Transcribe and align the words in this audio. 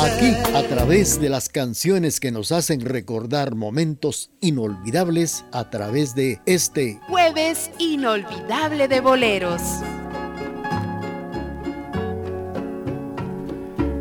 Aquí, 0.00 0.32
a 0.54 0.62
través 0.62 1.20
de 1.20 1.28
las 1.28 1.48
canciones 1.48 2.20
que 2.20 2.30
nos 2.30 2.52
hacen 2.52 2.82
recordar 2.82 3.56
momentos 3.56 4.30
inolvidables, 4.40 5.44
a 5.50 5.70
través 5.70 6.14
de 6.14 6.40
este 6.46 7.00
jueves 7.08 7.72
inolvidable 7.80 8.86
de 8.86 9.00
boleros. 9.00 9.60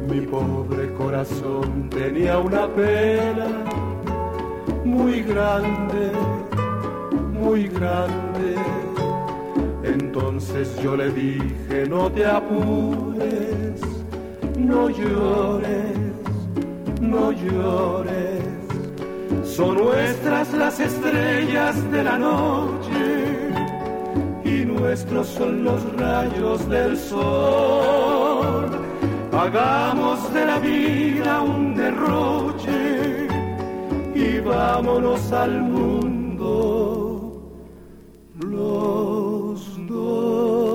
Mi 0.08 0.22
pobre 0.22 0.94
corazón 0.94 1.90
tenía 1.90 2.38
una 2.38 2.68
pena 2.76 3.48
muy 4.86 5.24
grande, 5.24 6.12
muy 7.34 7.70
grande. 7.70 8.55
Entonces 9.84 10.70
yo 10.84 10.96
le 10.96 11.12
dije, 11.12 11.88
no 11.90 12.12
te 12.12 12.24
apures 12.24 13.97
no 14.58 14.90
llores, 14.90 15.98
no 17.00 17.32
llores. 17.32 18.44
Son 19.44 19.78
nuestras 19.78 20.54
las 20.54 20.80
estrellas 20.80 21.92
de 21.92 22.04
la 22.04 22.18
noche 22.18 23.52
y 24.44 24.66
nuestros 24.66 25.27
son 25.27 25.64
los 25.64 25.82
rayos 25.96 26.68
del 26.70 26.98
sol. 26.98 28.70
Hagamos 29.32 30.34
de 30.34 30.46
la 30.46 30.60
vida 30.60 31.42
un 31.42 31.76
derroche 31.76 33.27
y 34.16 34.40
vámonos 34.40 35.32
al 35.32 35.62
mundo 35.62 37.08
los 38.40 39.88
dos. 39.88 40.66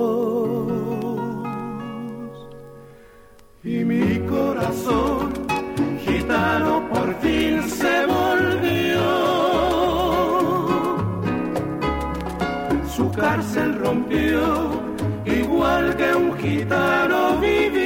Gitano 6.05 6.89
por 6.89 7.13
fin 7.21 7.61
se 7.69 8.05
volvió. 8.05 9.03
Su 12.95 13.11
cárcel 13.11 13.79
rompió, 13.79 14.41
igual 15.25 15.95
que 15.97 16.15
un 16.15 16.37
gitano 16.37 17.37
vivió. 17.39 17.82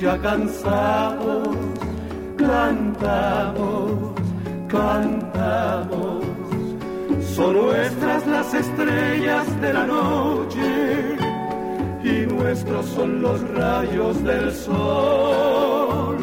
Ya 0.00 0.16
cansados, 0.18 1.48
cantamos, 2.36 4.14
cantamos. 4.68 6.24
Son 7.34 7.54
nuestras 7.54 8.26
las 8.26 8.54
estrellas 8.54 9.60
de 9.60 9.72
la 9.72 9.86
noche 9.86 11.16
y 12.04 12.32
nuestros 12.32 12.86
son 12.86 13.22
los 13.22 13.40
rayos 13.50 14.22
del 14.24 14.52
sol. 14.52 16.16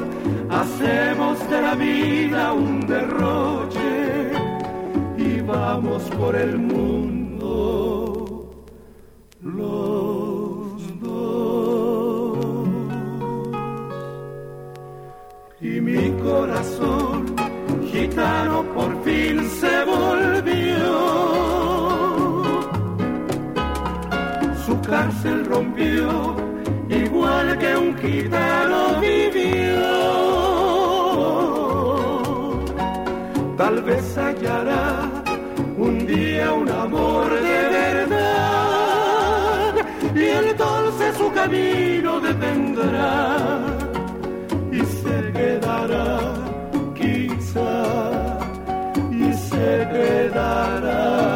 Hacemos 0.49 1.49
de 1.49 1.61
la 1.61 1.75
vida 1.75 2.53
un 2.53 2.87
derroche 2.87 4.31
y 5.17 5.41
vamos 5.41 6.03
por 6.17 6.35
el 6.35 6.57
mundo. 6.57 7.14
Corazón 16.35 17.17
gitano 17.91 18.57
por 18.75 18.91
fin 19.03 19.35
se 19.59 19.75
volvió. 19.93 20.93
Su 24.65 24.73
cárcel 24.81 25.45
rompió, 25.45 26.35
igual 26.89 27.57
que 27.57 27.77
un 27.77 27.97
gitano 27.97 28.99
vivió. 28.99 29.85
Tal 33.57 33.81
vez 33.83 34.17
hallará 34.17 35.09
un 35.77 36.05
día 36.05 36.51
un 36.51 36.69
amor 36.69 37.29
de 37.49 37.59
verdad 37.79 39.75
y 40.13 40.25
entonces 40.49 41.15
su 41.17 41.31
camino 41.31 42.19
detendrá 42.19 43.84
y 49.11 49.33
se 49.33 49.87
quedará. 49.91 51.34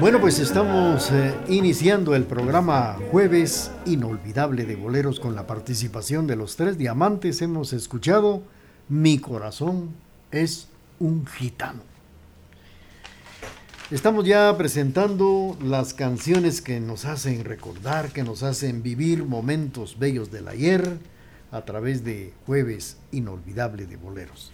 Bueno, 0.00 0.20
pues 0.20 0.38
estamos 0.38 1.10
eh, 1.10 1.34
iniciando 1.48 2.14
el 2.14 2.24
programa 2.24 2.96
Jueves 3.10 3.70
Inolvidable 3.84 4.64
de 4.64 4.76
Boleros 4.76 5.20
con 5.20 5.34
la 5.34 5.46
participación 5.46 6.26
de 6.26 6.36
los 6.36 6.56
tres 6.56 6.78
diamantes. 6.78 7.42
Hemos 7.42 7.72
escuchado 7.72 8.42
Mi 8.88 9.18
corazón 9.18 9.90
es 10.30 10.68
un 10.98 11.26
gitano. 11.26 11.82
Estamos 13.90 14.24
ya 14.24 14.56
presentando 14.56 15.56
las 15.62 15.92
canciones 15.92 16.60
que 16.60 16.80
nos 16.80 17.04
hacen 17.04 17.44
recordar, 17.44 18.12
que 18.12 18.22
nos 18.22 18.42
hacen 18.42 18.82
vivir 18.82 19.24
momentos 19.24 19.98
bellos 19.98 20.30
del 20.30 20.48
ayer 20.48 20.98
a 21.50 21.62
través 21.64 22.04
de 22.04 22.32
Jueves 22.46 22.96
Inolvidable 23.12 23.86
de 23.86 23.96
Boleros. 23.96 24.52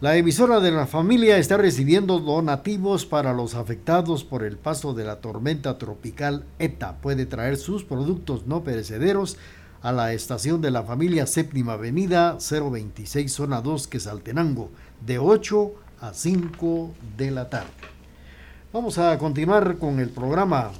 La 0.00 0.14
emisora 0.14 0.60
de 0.60 0.70
la 0.70 0.86
familia 0.86 1.38
está 1.38 1.56
recibiendo 1.56 2.20
donativos 2.20 3.04
para 3.04 3.32
los 3.32 3.56
afectados 3.56 4.22
por 4.22 4.44
el 4.44 4.56
paso 4.56 4.94
de 4.94 5.02
la 5.02 5.16
tormenta 5.16 5.76
tropical 5.76 6.44
ETA. 6.60 6.98
Puede 7.00 7.26
traer 7.26 7.56
sus 7.56 7.82
productos 7.82 8.46
no 8.46 8.62
perecederos 8.62 9.38
a 9.82 9.90
la 9.90 10.12
estación 10.12 10.60
de 10.60 10.70
la 10.70 10.84
familia 10.84 11.26
Séptima 11.26 11.72
Avenida 11.72 12.38
026 12.38 13.32
Zona 13.32 13.60
2 13.60 13.88
Quesaltenango 13.88 14.70
de 15.04 15.18
8 15.18 15.72
a 16.00 16.14
5 16.14 16.94
de 17.16 17.30
la 17.32 17.50
tarde. 17.50 17.72
Vamos 18.72 18.98
a 18.98 19.18
continuar 19.18 19.78
con 19.78 19.98
el 19.98 20.10
programa 20.10 20.70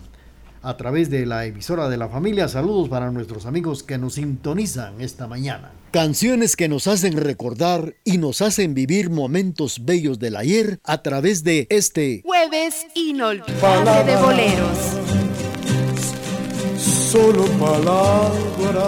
a 0.62 0.76
través 0.76 1.10
de 1.10 1.26
la 1.26 1.44
emisora 1.44 1.88
de 1.88 1.96
la 1.96 2.08
familia. 2.08 2.46
Saludos 2.46 2.88
para 2.88 3.10
nuestros 3.10 3.46
amigos 3.46 3.82
que 3.82 3.98
nos 3.98 4.14
sintonizan 4.14 5.00
esta 5.00 5.26
mañana. 5.26 5.72
Canciones 5.90 6.54
que 6.54 6.68
nos 6.68 6.86
hacen 6.86 7.16
recordar 7.16 7.94
y 8.04 8.18
nos 8.18 8.42
hacen 8.42 8.74
vivir 8.74 9.08
momentos 9.08 9.86
bellos 9.86 10.18
del 10.18 10.36
ayer 10.36 10.80
a 10.84 11.02
través 11.02 11.44
de 11.44 11.66
este 11.70 12.20
jueves 12.26 12.86
inolvidable 12.94 14.04
de 14.04 14.16
boleros. 14.16 14.78
solo 16.78 17.46
palabras, 17.58 18.84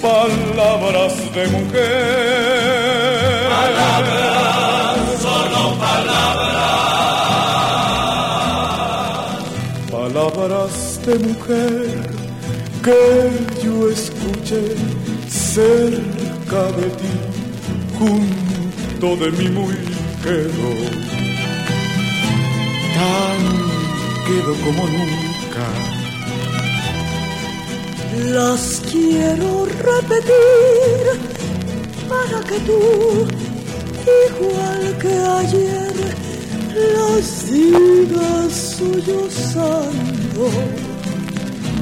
palabras 0.00 1.34
de 1.34 1.46
mujer. 1.48 2.64
Palabras, 3.50 5.20
solo 5.20 5.78
palabras. 5.78 6.24
Palabras 9.90 11.00
de 11.04 11.18
mujer 11.18 12.03
que 12.84 13.64
yo 13.64 13.88
escuché 13.88 14.62
cerca 15.26 16.62
de 16.78 16.88
ti, 17.00 17.14
junto 17.98 19.16
de 19.16 19.28
mi 19.38 19.48
quedo. 20.22 20.70
Tan 22.98 23.40
quedo 24.26 24.52
como 24.64 24.82
nunca. 24.96 25.66
Las 28.36 28.62
quiero 28.92 29.50
repetir 29.64 31.02
para 32.06 32.38
que 32.48 32.58
tú, 32.68 32.80
igual 34.28 34.82
que 34.98 35.14
ayer, 35.40 35.94
las 36.96 37.26
digas 37.50 38.52
sollozando. 38.78 40.44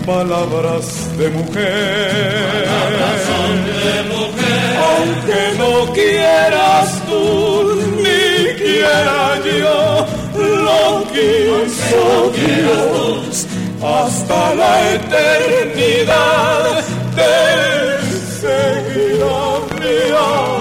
Palabras 0.07 1.17
de 1.17 1.29
mujer, 1.31 2.65
Palabras 2.67 3.19
son 3.29 3.55
de 3.65 3.97
mujer. 4.15 4.77
aunque 4.91 5.43
no 5.59 5.93
quieras 5.93 7.03
tú 7.07 7.23
ni 7.99 8.55
quiera 8.61 9.39
yo, 9.45 10.07
lo 10.35 11.05
quiso 11.13 12.33
Dios 12.35 13.47
hasta 13.81 14.55
la 14.55 14.93
eternidad 14.95 16.85
te 17.17 17.35
seguirá 18.41 19.41
mi 19.81 19.97
amor. 20.11 20.52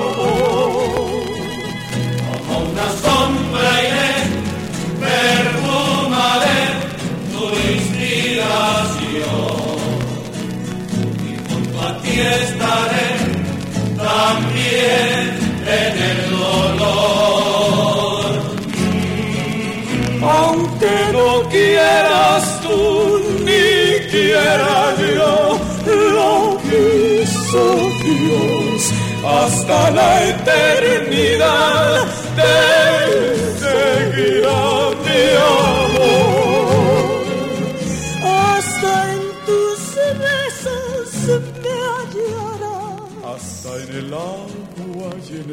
Hasta 29.23 29.91
la 29.91 30.23
eternidad 30.29 32.05
te 32.35 32.90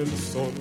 en 0.02 0.08
el 0.08 0.18
sol. 0.18 0.52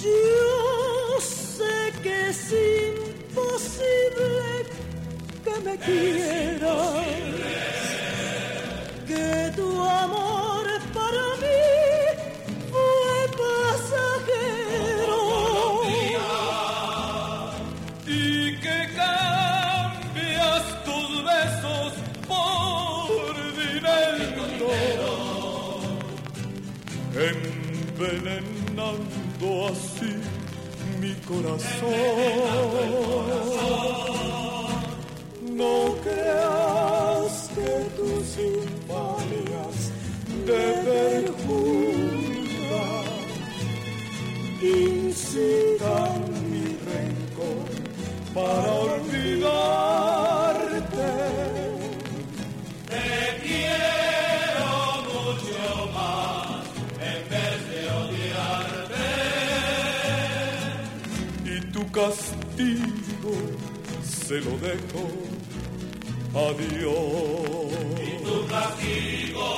Yo 0.04 1.20
sé 1.20 1.76
que 2.02 2.28
es 2.28 2.42
imposible 2.86 4.48
que 5.44 5.54
me 5.64 5.74
quieras, 5.78 7.19
tu 9.56 9.68
amor 9.82 10.66
para 10.94 11.24
mí 11.42 11.62
fue 12.70 13.12
pasajero. 13.42 15.20
Y 18.06 18.18
que 18.64 18.78
cambias 18.96 20.62
tus 20.84 21.10
besos 21.24 21.90
por 22.28 23.34
dinero, 23.56 24.34
envenenando 28.34 29.46
así 29.68 30.12
mi 31.00 31.12
corazón. 31.28 31.90
No 35.56 35.76
creas 36.02 37.32
que 37.54 37.70
tus 37.96 38.28
infamias 38.38 38.69
te 40.46 40.64
perjuran, 40.86 41.58
incitan 44.62 46.18
mi 46.50 46.66
rencor 46.88 47.68
para 48.34 48.70
olvidarte. 48.72 50.00
Te 52.88 53.10
quiero 53.42 54.70
mucho 55.08 55.68
más 55.94 56.64
en 57.10 57.20
vez 57.32 57.58
de 57.70 57.80
odiarte. 58.00 59.10
y 61.44 61.56
tu 61.72 61.82
castigo 61.90 63.32
se 64.04 64.36
lo 64.40 64.52
dejo 64.58 65.04
a 66.34 66.52
Dios. 66.52 67.70
Tu 68.24 68.36
castigo, 68.46 69.48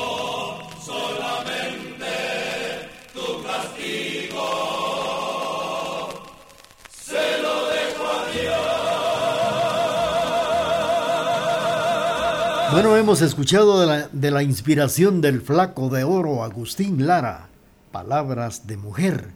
Bueno, 12.73 12.97
hemos 12.97 13.21
escuchado 13.21 14.09
de 14.11 14.31
la, 14.31 14.43
inspiración 14.43 15.21
del 15.21 15.43
flaco 15.43 15.91
de 15.91 16.05
oro 16.05 16.43
Agustín 16.43 17.07
Lara, 17.07 17.49
Palabras 17.93 18.67
de 18.67 18.79
Mujer, 18.79 19.27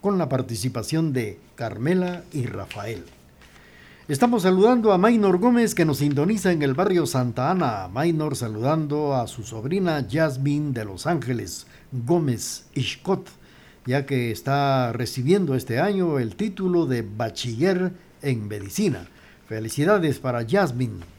con 0.00 0.16
la 0.16 0.30
participación 0.30 1.12
de 1.12 1.38
Carmela 1.56 2.24
y 2.32 2.46
Rafael. 2.46 3.04
Estamos 4.08 4.44
saludando 4.44 4.94
a 4.94 4.98
Maynor 4.98 5.36
Gómez 5.36 5.74
que 5.74 5.84
nos 5.84 5.98
sintoniza 5.98 6.52
en 6.52 6.62
el 6.62 6.72
barrio 6.72 7.04
Santa 7.04 7.50
Ana. 7.50 7.86
Maynor 7.88 8.34
saludando 8.34 9.14
a 9.14 9.26
su 9.26 9.42
sobrina 9.42 10.06
Jasmine 10.10 10.72
de 10.72 10.86
Los 10.86 11.06
Ángeles 11.06 11.66
Gómez 11.92 12.64
Ishcot, 12.74 13.28
ya 13.84 14.06
que 14.06 14.30
está 14.30 14.94
recibiendo 14.94 15.54
este 15.54 15.80
año 15.80 16.18
el 16.18 16.34
título 16.34 16.86
de 16.86 17.02
bachiller 17.02 17.92
en 18.22 18.48
medicina. 18.48 19.06
Felicidades 19.46 20.18
para 20.18 20.46
Jasmine. 20.48 21.15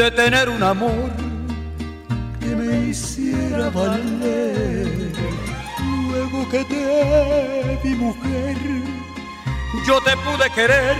De 0.00 0.10
tener 0.12 0.48
un 0.48 0.62
amor 0.62 1.10
que 2.40 2.46
me 2.46 2.88
hiciera 2.88 3.68
valer. 3.68 5.12
Luego 6.08 6.48
que 6.48 6.64
te 6.64 7.78
vi 7.84 7.94
mujer, 7.96 8.56
yo 9.86 10.00
te 10.00 10.16
pude 10.16 10.48
querer 10.54 10.96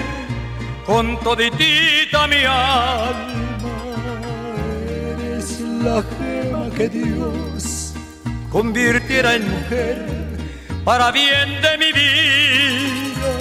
con 0.85 1.19
toditita 1.21 2.27
mi 2.27 2.45
alma. 2.45 3.77
Eres 4.87 5.61
la 5.61 6.03
gema 6.19 6.69
que 6.77 6.91
Dios 6.91 7.95
convirtiera 8.51 9.35
en 9.35 9.51
mujer 9.51 10.05
para 10.85 11.11
bien 11.11 11.49
de 11.63 11.79
mi 11.79 11.91
vida. 12.01 13.33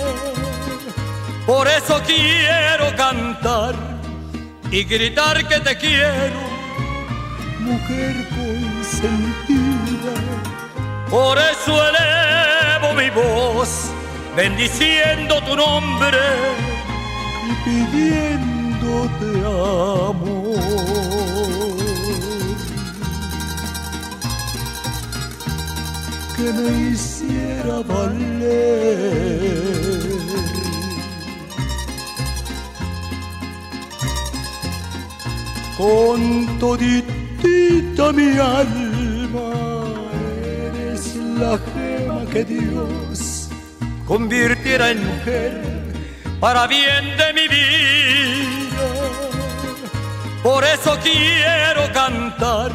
Por 1.45 1.67
eso 1.67 2.01
quiero 2.05 2.95
cantar 2.95 3.88
y 4.71 4.83
gritar 4.83 5.47
que 5.47 5.59
te 5.59 5.77
quiero, 5.77 6.39
mujer 7.59 8.15
consentida. 8.29 10.13
Por 11.09 11.37
eso 11.37 11.81
elevo 11.89 12.93
mi 12.93 13.09
voz, 13.09 13.89
bendiciendo 14.35 15.41
tu 15.43 15.55
nombre 15.55 16.19
y 17.47 17.53
pidiéndote 17.63 19.39
amor. 19.45 20.59
Que 26.35 26.53
me 26.53 26.91
hiciera 26.91 27.75
valer. 27.87 29.78
Con 35.79 36.59
toditita 36.59 38.11
mi 38.11 38.37
alma, 38.37 39.49
eres 40.43 41.15
la 41.15 41.57
gema 41.71 42.25
que 42.29 42.43
Dios 42.43 43.47
convirtiera 44.05 44.91
en 44.91 45.07
mujer 45.07 45.63
para 46.41 46.67
bien 46.67 47.15
de 47.15 47.33
mi 47.33 47.47
vida. 47.47 48.87
Por 50.43 50.65
eso 50.65 50.97
quiero 51.01 51.89
cantar 51.93 52.73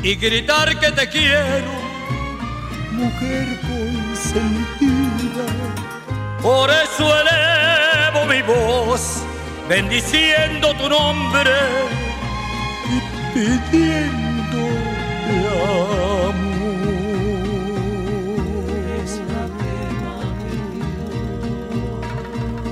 y 0.00 0.14
gritar 0.14 0.78
que 0.78 0.92
te 0.92 1.08
quiero, 1.08 1.72
mujer 2.92 3.58
consentida. 3.68 5.46
Por 6.40 6.70
eso 6.70 7.12
elevo 7.22 8.24
mi 8.26 8.40
voz, 8.42 9.24
bendiciendo 9.68 10.74
tu 10.74 10.88
nombre 10.88 11.50
y 12.90 13.34
pidiendo. 13.34 14.24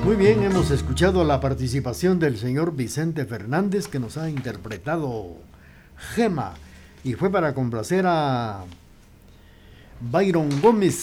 Muy 0.05 0.17
bien, 0.17 0.43
hemos 0.43 0.71
escuchado 0.71 1.25
la 1.25 1.41
participación 1.41 2.19
del 2.19 2.37
señor 2.37 2.75
Vicente 2.75 3.25
Fernández 3.25 3.89
que 3.89 3.99
nos 3.99 4.19
ha 4.19 4.29
interpretado 4.29 5.37
Gema 6.15 6.55
y 7.05 7.15
fue 7.15 7.31
para 7.31 7.55
complacer 7.55 8.05
a 8.07 8.65
Byron 10.01 10.61
Gómez 10.61 10.97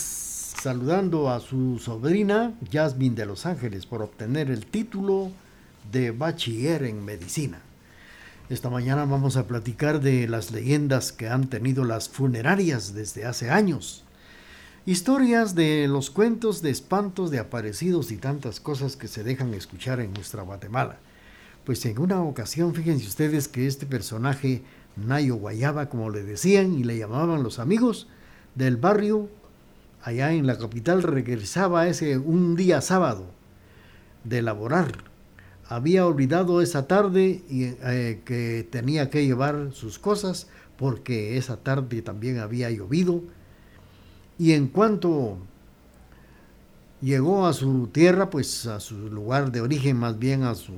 saludando 0.61 1.29
a 1.29 1.39
su 1.39 1.79
sobrina 1.79 2.53
Jasmine 2.71 3.15
de 3.15 3.25
Los 3.25 3.45
Ángeles 3.45 3.85
por 3.85 4.01
obtener 4.01 4.51
el 4.51 4.65
título 4.65 5.31
de 5.91 6.11
bachiller 6.11 6.83
en 6.83 7.03
medicina. 7.03 7.59
Esta 8.49 8.69
mañana 8.69 9.05
vamos 9.05 9.37
a 9.37 9.45
platicar 9.45 10.01
de 10.01 10.27
las 10.27 10.51
leyendas 10.51 11.11
que 11.11 11.27
han 11.27 11.49
tenido 11.49 11.85
las 11.85 12.09
funerarias 12.09 12.93
desde 12.93 13.25
hace 13.25 13.49
años. 13.49 14.03
Historias 14.85 15.53
de 15.53 15.87
los 15.87 16.09
cuentos 16.09 16.61
de 16.61 16.71
espantos 16.71 17.29
de 17.29 17.37
aparecidos 17.37 18.11
y 18.11 18.17
tantas 18.17 18.59
cosas 18.59 18.95
que 18.95 19.07
se 19.07 19.23
dejan 19.23 19.53
escuchar 19.53 19.99
en 19.99 20.13
nuestra 20.13 20.41
Guatemala. 20.41 20.97
Pues 21.63 21.85
en 21.85 21.99
una 21.99 22.23
ocasión, 22.23 22.73
fíjense 22.73 23.05
ustedes 23.05 23.47
que 23.47 23.67
este 23.67 23.85
personaje, 23.85 24.63
Nayo 24.95 25.35
Guayaba, 25.35 25.89
como 25.89 26.09
le 26.09 26.23
decían 26.23 26.73
y 26.73 26.83
le 26.83 26.97
llamaban 26.97 27.43
los 27.43 27.59
amigos 27.59 28.07
del 28.55 28.77
barrio, 28.77 29.29
allá 30.01 30.33
en 30.33 30.47
la 30.47 30.57
capital, 30.57 31.03
regresaba 31.03 31.87
ese 31.87 32.17
un 32.17 32.55
día 32.55 32.81
sábado 32.81 33.27
de 34.23 34.41
laborar. 34.41 35.08
Había 35.69 36.07
olvidado 36.07 36.61
esa 36.61 36.87
tarde 36.87 37.43
y, 37.47 37.65
eh, 37.83 38.21
que 38.25 38.67
tenía 38.71 39.11
que 39.11 39.25
llevar 39.25 39.69
sus 39.71 39.99
cosas 39.99 40.47
porque 40.77 41.37
esa 41.37 41.57
tarde 41.57 42.01
también 42.01 42.39
había 42.39 42.71
llovido 42.71 43.21
y 44.39 44.53
en 44.53 44.67
cuanto 44.67 45.37
llegó 47.01 47.45
a 47.45 47.53
su 47.53 47.87
tierra, 47.87 48.31
pues 48.31 48.65
a 48.65 48.79
su 48.79 48.95
lugar 49.09 49.51
de 49.51 49.61
origen, 49.61 49.97
más 49.97 50.17
bien 50.17 50.41
a 50.43 50.55
su, 50.55 50.73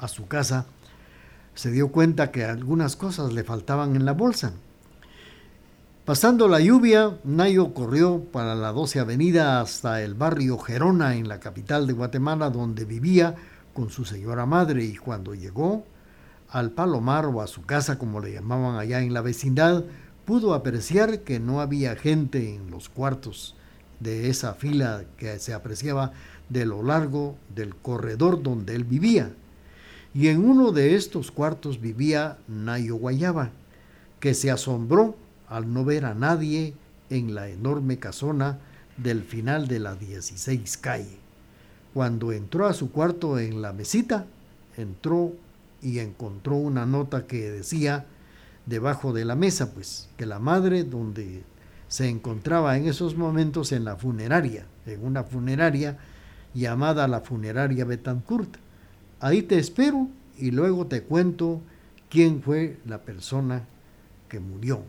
a 0.00 0.08
su 0.08 0.26
casa, 0.26 0.66
se 1.54 1.70
dio 1.70 1.92
cuenta 1.92 2.32
que 2.32 2.44
algunas 2.44 2.96
cosas 2.96 3.32
le 3.32 3.44
faltaban 3.44 3.94
en 3.94 4.04
la 4.04 4.14
bolsa. 4.14 4.52
Pasando 6.04 6.48
la 6.48 6.58
lluvia, 6.58 7.18
Nayo 7.22 7.72
corrió 7.72 8.24
para 8.24 8.56
la 8.56 8.72
12 8.72 8.98
Avenida 8.98 9.60
hasta 9.60 10.02
el 10.02 10.14
barrio 10.14 10.58
Gerona, 10.58 11.14
en 11.14 11.28
la 11.28 11.38
capital 11.38 11.86
de 11.86 11.92
Guatemala, 11.92 12.50
donde 12.50 12.84
vivía 12.84 13.36
con 13.74 13.90
su 13.90 14.04
señora 14.04 14.46
madre, 14.46 14.84
y 14.84 14.96
cuando 14.96 15.34
llegó 15.34 15.84
al 16.48 16.72
Palomar 16.72 17.26
o 17.26 17.40
a 17.40 17.46
su 17.46 17.62
casa, 17.62 17.98
como 17.98 18.20
le 18.20 18.32
llamaban 18.32 18.78
allá 18.78 19.00
en 19.00 19.14
la 19.14 19.20
vecindad, 19.20 19.84
pudo 20.24 20.54
apreciar 20.54 21.20
que 21.20 21.40
no 21.40 21.60
había 21.60 21.96
gente 21.96 22.54
en 22.54 22.70
los 22.70 22.88
cuartos 22.88 23.54
de 24.00 24.28
esa 24.30 24.54
fila 24.54 25.04
que 25.16 25.38
se 25.38 25.54
apreciaba 25.54 26.12
de 26.48 26.66
lo 26.66 26.82
largo 26.82 27.36
del 27.54 27.76
corredor 27.76 28.42
donde 28.42 28.74
él 28.74 28.84
vivía. 28.84 29.32
Y 30.12 30.28
en 30.28 30.44
uno 30.44 30.72
de 30.72 30.96
estos 30.96 31.30
cuartos 31.30 31.80
vivía 31.80 32.38
Nayo 32.48 32.96
Guayaba, 32.96 33.50
que 34.18 34.34
se 34.34 34.50
asombró 34.50 35.16
al 35.48 35.72
no 35.72 35.84
ver 35.84 36.04
a 36.04 36.14
nadie 36.14 36.74
en 37.10 37.34
la 37.34 37.48
enorme 37.48 37.98
casona 37.98 38.58
del 38.96 39.22
final 39.22 39.68
de 39.68 39.78
la 39.78 39.94
16 39.94 40.76
calle. 40.78 41.19
Cuando 41.94 42.32
entró 42.32 42.66
a 42.66 42.72
su 42.72 42.90
cuarto 42.92 43.38
en 43.38 43.62
la 43.62 43.72
mesita, 43.72 44.26
entró 44.76 45.32
y 45.82 45.98
encontró 45.98 46.56
una 46.56 46.86
nota 46.86 47.26
que 47.26 47.50
decía 47.50 48.06
debajo 48.66 49.12
de 49.12 49.24
la 49.24 49.34
mesa, 49.34 49.72
pues, 49.72 50.08
que 50.16 50.26
la 50.26 50.38
madre 50.38 50.84
donde 50.84 51.42
se 51.88 52.08
encontraba 52.08 52.76
en 52.76 52.86
esos 52.86 53.16
momentos 53.16 53.72
en 53.72 53.84
la 53.84 53.96
funeraria, 53.96 54.66
en 54.86 55.04
una 55.04 55.24
funeraria 55.24 55.98
llamada 56.54 57.08
la 57.08 57.20
funeraria 57.20 57.84
Betancourt. 57.84 58.56
Ahí 59.18 59.42
te 59.42 59.58
espero 59.58 60.08
y 60.38 60.52
luego 60.52 60.86
te 60.86 61.02
cuento 61.02 61.60
quién 62.08 62.42
fue 62.42 62.78
la 62.86 62.98
persona 62.98 63.64
que 64.28 64.38
murió, 64.38 64.82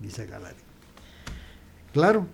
dice 0.00 0.26
Galari. 0.26 0.56
Claro, 1.92 2.26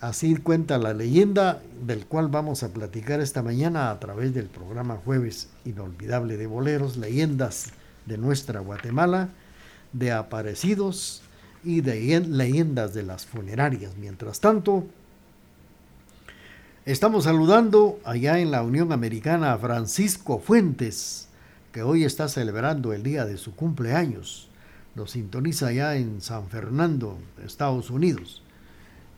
así 0.00 0.36
cuenta 0.36 0.78
la 0.78 0.94
leyenda 0.94 1.60
del 1.84 2.06
cual 2.06 2.28
vamos 2.28 2.62
a 2.62 2.72
platicar 2.72 3.20
esta 3.20 3.42
mañana 3.42 3.90
a 3.90 4.00
través 4.00 4.34
del 4.34 4.46
programa 4.46 4.96
Jueves 5.04 5.48
Inolvidable 5.64 6.36
de 6.36 6.46
Boleros, 6.46 6.96
leyendas 6.96 7.66
de 8.06 8.16
nuestra 8.16 8.60
Guatemala 8.60 9.28
de 9.92 10.12
aparecidos 10.12 11.22
y 11.64 11.82
de 11.82 12.20
leyendas 12.20 12.94
de 12.94 13.02
las 13.02 13.26
funerarias. 13.26 13.96
Mientras 13.96 14.40
tanto, 14.40 14.86
estamos 16.86 17.24
saludando 17.24 17.98
allá 18.04 18.38
en 18.38 18.50
la 18.50 18.62
Unión 18.62 18.92
Americana 18.92 19.52
a 19.52 19.58
Francisco 19.58 20.38
Fuentes, 20.38 21.28
que 21.72 21.82
hoy 21.82 22.04
está 22.04 22.28
celebrando 22.28 22.92
el 22.92 23.02
día 23.02 23.26
de 23.26 23.36
su 23.36 23.54
cumpleaños. 23.54 24.48
Lo 24.94 25.06
sintoniza 25.06 25.68
allá 25.68 25.96
en 25.96 26.20
San 26.20 26.48
Fernando, 26.48 27.18
Estados 27.44 27.90
Unidos. 27.90 28.42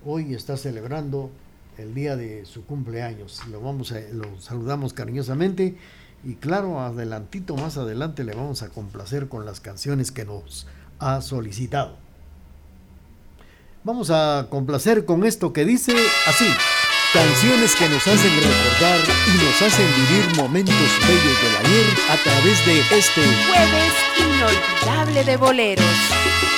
Hoy 0.05 0.35
está 0.35 0.57
celebrando 0.57 1.31
el 1.79 1.95
día 1.95 2.17
de 2.17 2.45
su 2.45 2.65
cumpleaños. 2.65 3.41
Lo, 3.49 3.61
vamos 3.61 3.93
a, 3.93 4.01
lo 4.13 4.41
saludamos 4.41 4.93
cariñosamente 4.93 5.77
y 6.25 6.35
claro, 6.35 6.81
adelantito 6.81 7.57
más 7.57 7.77
adelante 7.77 8.25
le 8.25 8.35
vamos 8.35 8.63
a 8.63 8.69
complacer 8.69 9.29
con 9.29 9.45
las 9.45 9.61
canciones 9.61 10.11
que 10.11 10.25
nos 10.25 10.67
ha 10.99 11.21
solicitado. 11.21 11.97
Vamos 13.85 14.11
a 14.11 14.47
complacer 14.49 15.05
con 15.05 15.25
esto 15.25 15.53
que 15.53 15.65
dice 15.65 15.93
así. 16.27 16.47
Canciones 17.13 17.75
que 17.77 17.89
nos 17.89 18.07
hacen 18.07 18.31
recordar 18.37 19.01
y 19.27 19.45
nos 19.45 19.63
hacen 19.63 19.87
vivir 19.87 20.37
momentos 20.37 20.75
bellos 21.07 21.43
del 21.43 21.57
ayer 21.67 21.87
a 22.11 22.17
través 22.17 22.67
de 22.67 22.81
este 22.97 23.21
jueves 23.21 23.93
inolvidable 24.19 25.25
de 25.25 25.37
boleros. 25.37 26.52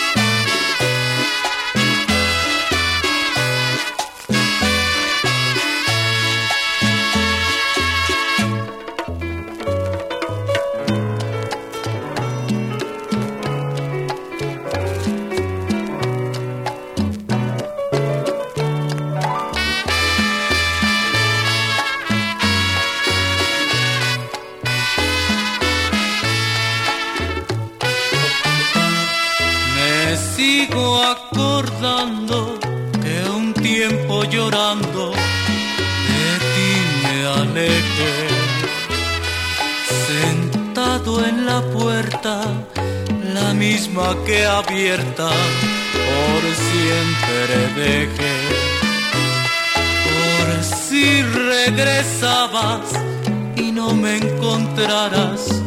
Que 44.27 44.45
abierta 44.47 45.29
por 45.29 46.43
siempre 46.71 47.57
dejé. 47.77 48.37
Por 50.09 50.65
si 50.65 51.23
regresabas 51.23 52.81
y 53.57 53.73
no 53.73 53.95
me 53.95 54.17
encontraras, 54.17 55.63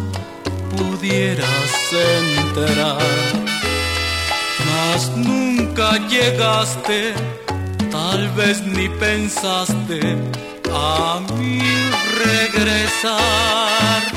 pudieras 0.75 1.71
enterar. 2.37 2.97
Mas 4.65 5.09
nunca 5.15 5.97
llegaste, 6.07 7.13
tal 7.91 8.29
vez 8.29 8.61
ni 8.63 8.89
pensaste 8.89 10.17
a 10.73 11.19
mí 11.37 11.61
regresar. 12.25 14.16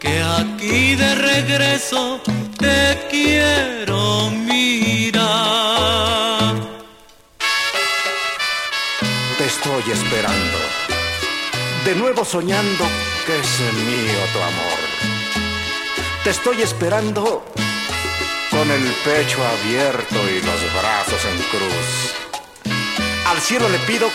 Que 0.00 0.22
aquí 0.22 0.94
de 0.94 1.14
regreso 1.14 2.22
te 2.58 3.06
quiero 3.10 4.30
mirar. 4.30 5.24
Te 9.36 9.44
estoy 9.44 9.92
esperando, 9.92 10.58
de 11.84 11.94
nuevo 11.96 12.24
soñando 12.24 12.86
que 13.26 13.38
es 13.38 13.60
mío 13.84 14.18
tu 14.32 14.38
amor. 14.38 14.78
Te 16.24 16.30
estoy 16.30 16.62
esperando 16.62 17.44
con 18.50 18.70
el 18.70 18.94
pecho 19.04 19.46
abierto 19.46 20.16
y 20.30 20.40
los 20.40 20.72
brazos 20.72 21.22
en 21.26 21.36
cruz. 21.52 22.14
Al 23.26 23.38
cielo 23.42 23.68
le 23.68 23.78
pido 23.80 24.08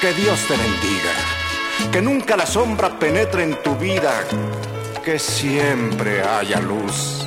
que 0.00 0.14
Dios 0.14 0.40
te 0.48 0.56
bendiga, 0.56 1.14
que 1.92 2.02
nunca 2.02 2.36
la 2.36 2.46
sombra 2.46 2.98
penetre 2.98 3.42
en 3.44 3.62
tu 3.62 3.74
vida 3.76 4.24
que 5.04 5.18
siempre 5.18 6.22
haya 6.22 6.60
luz. 6.60 7.26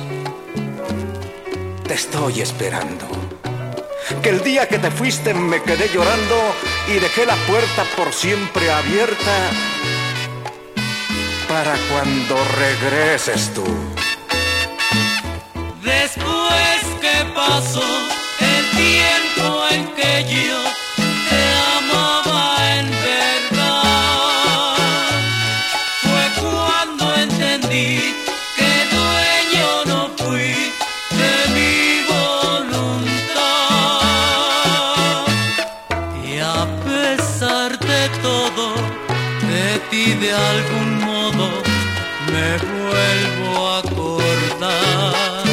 Te 1.86 1.94
estoy 1.94 2.40
esperando. 2.40 3.06
Que 4.22 4.30
el 4.30 4.42
día 4.42 4.68
que 4.68 4.78
te 4.78 4.90
fuiste 4.90 5.34
me 5.34 5.62
quedé 5.62 5.88
llorando 5.88 6.36
y 6.88 6.94
dejé 6.98 7.26
la 7.26 7.36
puerta 7.46 7.84
por 7.96 8.12
siempre 8.12 8.70
abierta 8.70 9.50
para 11.48 11.74
cuando 11.90 12.36
regreses 12.58 13.52
tú. 13.54 13.64
Algún 40.40 40.98
modo 40.98 41.48
me 42.32 42.48
vuelvo 42.72 43.68
a 43.68 43.78
acordar. 43.78 45.44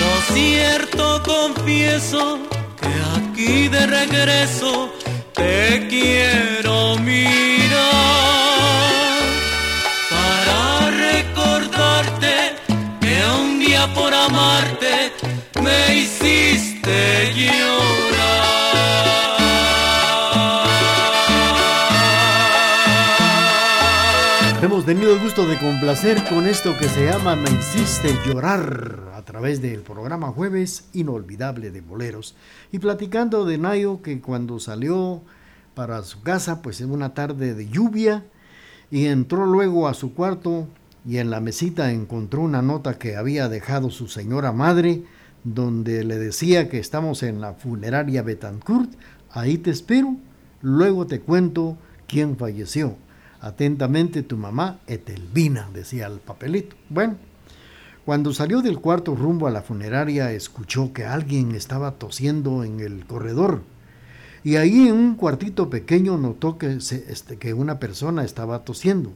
Lo 0.00 0.34
cierto 0.34 1.22
confieso 1.24 2.38
que 2.80 2.94
aquí 3.16 3.68
de 3.68 3.86
regreso 3.86 4.92
te 5.34 5.86
quiero 5.88 6.96
mirar 6.98 7.76
para 10.10 10.90
recordarte 10.90 12.34
que 13.00 13.14
un 13.40 13.60
día 13.60 13.92
por 13.94 14.12
amarte 14.14 15.12
me 15.62 15.96
hiciste 15.96 17.32
llorar. 17.34 17.85
El 25.12 25.20
gusto 25.20 25.46
de 25.46 25.56
complacer 25.58 26.24
con 26.28 26.48
esto 26.48 26.76
que 26.76 26.88
se 26.88 27.06
llama 27.06 27.36
Me 27.36 27.48
hiciste 27.50 28.12
llorar 28.26 29.12
a 29.14 29.22
través 29.22 29.62
del 29.62 29.82
programa 29.82 30.32
Jueves 30.32 30.88
Inolvidable 30.94 31.70
de 31.70 31.80
Boleros 31.80 32.34
y 32.72 32.80
platicando 32.80 33.44
de 33.44 33.56
Nayo 33.56 34.02
que 34.02 34.20
cuando 34.20 34.58
salió 34.58 35.22
para 35.74 36.02
su 36.02 36.22
casa 36.22 36.60
pues 36.60 36.80
en 36.80 36.90
una 36.90 37.14
tarde 37.14 37.54
de 37.54 37.68
lluvia 37.68 38.24
y 38.90 39.06
entró 39.06 39.46
luego 39.46 39.86
a 39.86 39.94
su 39.94 40.12
cuarto 40.12 40.66
y 41.06 41.18
en 41.18 41.30
la 41.30 41.38
mesita 41.38 41.92
encontró 41.92 42.40
una 42.40 42.60
nota 42.60 42.98
que 42.98 43.14
había 43.14 43.48
dejado 43.48 43.90
su 43.90 44.08
señora 44.08 44.50
madre 44.50 45.04
donde 45.44 46.02
le 46.02 46.18
decía 46.18 46.68
que 46.68 46.78
estamos 46.78 47.22
en 47.22 47.40
la 47.40 47.54
funeraria 47.54 48.22
Betancourt, 48.22 48.90
ahí 49.30 49.56
te 49.56 49.70
espero, 49.70 50.16
luego 50.62 51.06
te 51.06 51.20
cuento 51.20 51.78
quién 52.08 52.36
falleció. 52.36 52.96
Atentamente 53.46 54.24
tu 54.24 54.36
mamá, 54.36 54.80
Etelvina, 54.88 55.70
decía 55.72 56.08
el 56.08 56.18
papelito. 56.18 56.74
Bueno, 56.88 57.14
cuando 58.04 58.32
salió 58.32 58.60
del 58.60 58.80
cuarto 58.80 59.14
rumbo 59.14 59.46
a 59.46 59.52
la 59.52 59.62
funeraria, 59.62 60.32
escuchó 60.32 60.92
que 60.92 61.04
alguien 61.04 61.52
estaba 61.52 61.92
tosiendo 61.92 62.64
en 62.64 62.80
el 62.80 63.06
corredor. 63.06 63.62
Y 64.42 64.56
ahí 64.56 64.88
en 64.88 64.94
un 64.94 65.14
cuartito 65.14 65.70
pequeño 65.70 66.18
notó 66.18 66.58
que, 66.58 66.72
este, 66.72 67.54
una 67.54 67.78
persona 67.78 68.24
estaba 68.24 68.64
tosiendo. 68.64 69.12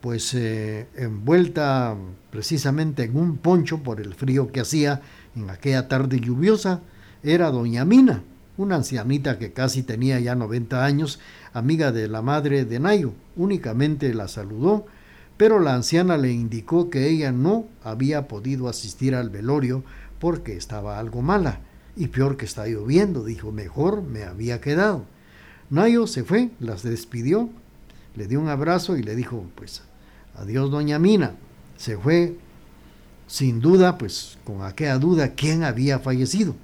Pues 0.00 0.34
eh, 0.34 0.88
envuelta 0.96 1.96
precisamente 2.32 3.04
en 3.04 3.16
un 3.16 3.36
poncho 3.36 3.84
por 3.84 4.00
el 4.00 4.14
frío 4.14 4.50
que 4.50 4.62
hacía 4.62 5.00
en 5.36 5.48
aquella 5.48 5.86
tarde 5.86 6.18
lluviosa, 6.18 6.80
era 7.22 7.52
doña 7.52 7.84
Mina, 7.84 8.20
una 8.58 8.76
ancianita 8.76 9.38
que 9.38 9.52
casi 9.52 9.82
tenía 9.82 10.20
ya 10.20 10.34
90 10.34 10.84
años 10.84 11.20
amiga 11.54 11.92
de 11.92 12.08
la 12.08 12.20
madre 12.22 12.64
de 12.64 12.80
Nayo. 12.80 13.12
Únicamente 13.36 14.12
la 14.12 14.28
saludó, 14.28 14.84
pero 15.36 15.60
la 15.60 15.74
anciana 15.74 16.18
le 16.18 16.32
indicó 16.32 16.90
que 16.90 17.08
ella 17.08 17.32
no 17.32 17.66
había 17.82 18.28
podido 18.28 18.68
asistir 18.68 19.14
al 19.14 19.30
velorio 19.30 19.84
porque 20.18 20.56
estaba 20.56 20.98
algo 20.98 21.22
mala. 21.22 21.60
Y 21.96 22.08
peor 22.08 22.36
que 22.36 22.44
está 22.44 22.66
lloviendo, 22.66 23.24
dijo, 23.24 23.52
mejor 23.52 24.02
me 24.02 24.24
había 24.24 24.60
quedado. 24.60 25.04
Nayo 25.70 26.06
se 26.06 26.24
fue, 26.24 26.50
las 26.60 26.82
despidió, 26.82 27.48
le 28.16 28.26
dio 28.26 28.40
un 28.40 28.48
abrazo 28.48 28.96
y 28.96 29.02
le 29.02 29.14
dijo, 29.14 29.44
pues, 29.54 29.82
adiós 30.34 30.70
doña 30.70 30.98
Mina. 30.98 31.32
se 31.76 31.96
fue 31.96 32.36
sin 33.28 33.60
duda, 33.60 33.98
pues 33.98 34.38
con 34.44 34.62
aquella 34.62 34.98
duda, 34.98 35.34
quién 35.34 35.62
había 35.62 36.00
fallecido. 36.00 36.56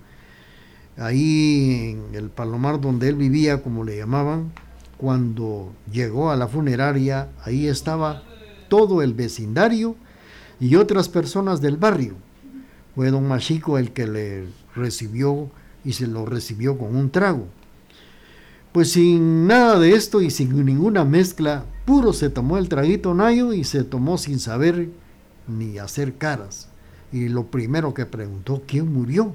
Ahí 0.97 1.97
en 1.97 2.15
el 2.15 2.31
Palomar 2.31 2.81
donde 2.81 3.09
él 3.09 3.17
vivía, 3.17 3.63
como 3.63 3.85
le 3.85 3.97
llamaban, 3.97 4.53
cuando 4.97 5.73
llegó 5.91 6.31
a 6.31 6.37
la 6.37 6.47
funeraria, 6.47 7.29
ahí 7.43 7.67
estaba 7.67 8.23
todo 8.69 9.03
el 9.03 9.13
vecindario 9.15 9.97
y 10.61 10.77
otras 10.77 11.09
personas 11.09 11.61
del 11.61 11.77
barrio. 11.77 12.15
Fue 12.95 13.11
don 13.11 13.27
Machico 13.27 13.77
el 13.77 13.93
que 13.93 14.07
le 14.07 14.47
recibió 14.75 15.51
y 15.85 15.95
se 15.95 16.07
lo 16.07 16.27
recibió 16.27 16.79
con 16.79 16.95
un 16.95 17.11
trago. 17.11 17.47
Pues 18.73 18.93
sin 18.93 19.47
nada 19.47 19.79
de 19.79 19.93
esto 19.93 20.21
y 20.21 20.31
sin 20.31 20.65
ninguna 20.65 21.05
mezcla, 21.05 21.65
puro 21.85 22.13
se 22.13 22.31
tomó 22.31 22.57
el 22.59 22.69
traguito 22.69 23.15
Nayo 23.15 23.53
y 23.53 23.65
se 23.65 23.85
tomó 23.85 24.17
sin 24.17 24.39
saber 24.39 24.89
ni 25.47 25.79
hacer 25.79 26.17
caras. 26.17 26.69
Y 27.13 27.29
lo 27.29 27.47
primero 27.47 27.95
que 27.95 28.07
preguntó, 28.07 28.63
¿quién 28.67 28.93
murió? 28.93 29.35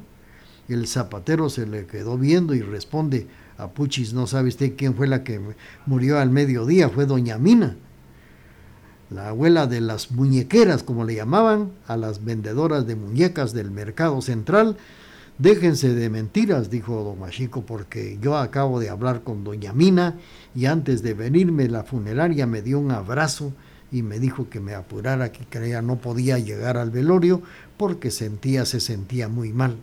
El 0.69 0.87
zapatero 0.87 1.49
se 1.49 1.65
le 1.65 1.87
quedó 1.87 2.17
viendo 2.17 2.53
y 2.53 2.61
responde, 2.61 3.27
a 3.57 3.67
Puchis, 3.71 4.13
no 4.13 4.25
sabe 4.27 4.49
usted 4.49 4.73
quién 4.77 4.95
fue 4.95 5.07
la 5.07 5.23
que 5.23 5.41
murió 5.85 6.19
al 6.19 6.29
mediodía, 6.29 6.89
fue 6.89 7.05
doña 7.05 7.37
Mina, 7.37 7.75
la 9.09 9.29
abuela 9.29 9.67
de 9.67 9.81
las 9.81 10.11
muñequeras, 10.11 10.83
como 10.83 11.03
le 11.03 11.15
llamaban, 11.15 11.71
a 11.87 11.97
las 11.97 12.23
vendedoras 12.23 12.85
de 12.85 12.95
muñecas 12.95 13.53
del 13.53 13.71
mercado 13.71 14.21
central. 14.21 14.77
Déjense 15.39 15.95
de 15.95 16.09
mentiras, 16.09 16.69
dijo 16.69 17.03
don 17.03 17.19
Machico, 17.19 17.65
porque 17.65 18.19
yo 18.21 18.37
acabo 18.37 18.79
de 18.79 18.89
hablar 18.89 19.23
con 19.23 19.43
doña 19.43 19.73
Mina 19.73 20.15
y 20.53 20.65
antes 20.65 21.01
de 21.01 21.13
venirme 21.13 21.67
la 21.67 21.83
funeraria 21.83 22.45
me 22.45 22.61
dio 22.61 22.79
un 22.79 22.91
abrazo 22.91 23.53
y 23.91 24.03
me 24.03 24.19
dijo 24.19 24.49
que 24.49 24.59
me 24.59 24.75
apurara, 24.75 25.31
que 25.31 25.65
ella 25.65 25.81
no 25.81 25.95
podía 25.95 26.37
llegar 26.37 26.77
al 26.77 26.91
velorio 26.91 27.41
porque 27.77 28.11
sentía, 28.11 28.65
se 28.65 28.79
sentía 28.79 29.27
muy 29.27 29.51
mal. 29.51 29.77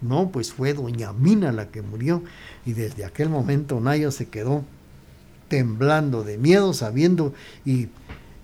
No, 0.00 0.30
pues 0.30 0.52
fue 0.52 0.74
doña 0.74 1.12
Mina 1.12 1.52
la 1.52 1.68
que 1.68 1.82
murió 1.82 2.22
y 2.64 2.72
desde 2.72 3.04
aquel 3.04 3.28
momento 3.28 3.80
Naya 3.80 4.10
se 4.10 4.28
quedó 4.28 4.64
temblando 5.48 6.22
de 6.22 6.38
miedo, 6.38 6.72
sabiendo 6.72 7.34
y, 7.64 7.88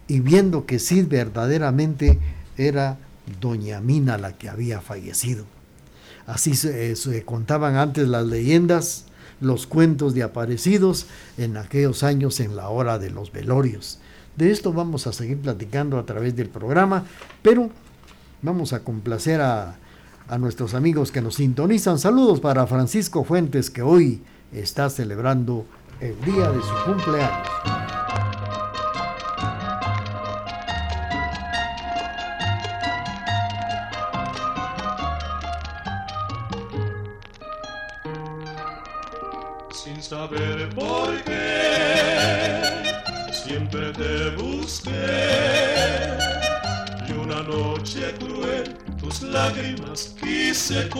y 0.08 0.20
viendo 0.20 0.66
que 0.66 0.78
sí 0.78 1.02
verdaderamente 1.02 2.18
era 2.56 2.98
doña 3.40 3.80
Mina 3.80 4.18
la 4.18 4.36
que 4.36 4.48
había 4.48 4.80
fallecido. 4.80 5.44
Así 6.26 6.54
se, 6.54 6.96
se, 6.96 7.22
contaban 7.24 7.76
antes 7.76 8.08
las 8.08 8.26
leyendas, 8.26 9.04
los 9.40 9.66
cuentos 9.66 10.14
de 10.14 10.22
aparecidos 10.22 11.06
en 11.36 11.56
aquellos 11.56 12.02
años 12.02 12.40
en 12.40 12.56
la 12.56 12.68
hora 12.68 12.98
de 12.98 13.10
los 13.10 13.30
velorios. 13.30 13.98
De 14.36 14.50
esto 14.50 14.72
vamos 14.72 15.06
a 15.06 15.12
seguir 15.12 15.38
platicando 15.38 15.98
a 15.98 16.06
través 16.06 16.34
del 16.34 16.48
programa, 16.48 17.04
pero 17.42 17.70
vamos 18.42 18.72
a 18.72 18.80
complacer 18.80 19.40
a, 19.42 19.76
a 20.28 20.38
nuestros 20.38 20.74
amigos 20.74 21.12
que 21.12 21.20
nos 21.20 21.36
sintonizan. 21.36 21.98
Saludos 21.98 22.40
para 22.40 22.66
Francisco 22.66 23.24
Fuentes, 23.24 23.70
que 23.70 23.82
hoy 23.82 24.22
está 24.52 24.88
celebrando 24.90 25.66
el 26.00 26.20
día 26.24 26.50
de 26.50 26.60
su 26.60 26.74
cumpleaños. 26.86 27.83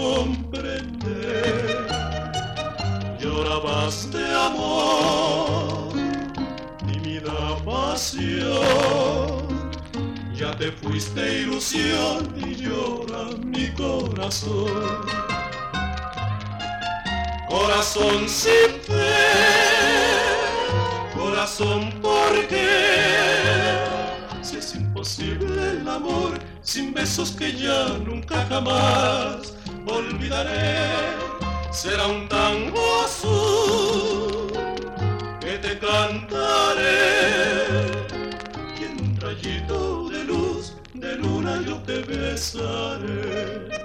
Comprender. 0.04 1.86
Llorabas 3.20 4.10
de 4.12 4.24
amor, 4.48 5.92
tímida 6.86 7.56
pasión. 7.64 8.44
Ya 10.34 10.50
te 10.56 10.72
fuiste 10.72 11.42
ilusión 11.42 12.18
y 12.36 12.54
llora 12.56 13.22
mi 13.44 13.68
corazón 13.72 15.04
corazón 17.48 18.28
sin 18.28 18.72
fe, 18.82 19.14
corazón 21.16 21.94
porque 22.02 22.66
si 24.42 24.56
es 24.56 24.74
imposible 24.74 25.70
el 25.70 25.88
amor 25.88 26.32
sin 26.62 26.92
besos 26.92 27.30
que 27.30 27.52
ya 27.52 27.96
nunca 28.04 28.44
jamás 28.48 29.53
será 31.70 32.06
un 32.06 32.28
tango 32.28 32.80
azul 33.04 34.52
que 35.40 35.58
te 35.58 35.78
cantaré 35.78 36.96
y 38.80 38.84
en 38.84 38.92
un 39.04 39.20
rayito 39.20 40.08
de 40.08 40.24
luz 40.24 40.74
de 40.94 41.16
luna 41.16 41.60
yo 41.66 41.76
te 41.82 41.98
besaré. 42.02 43.84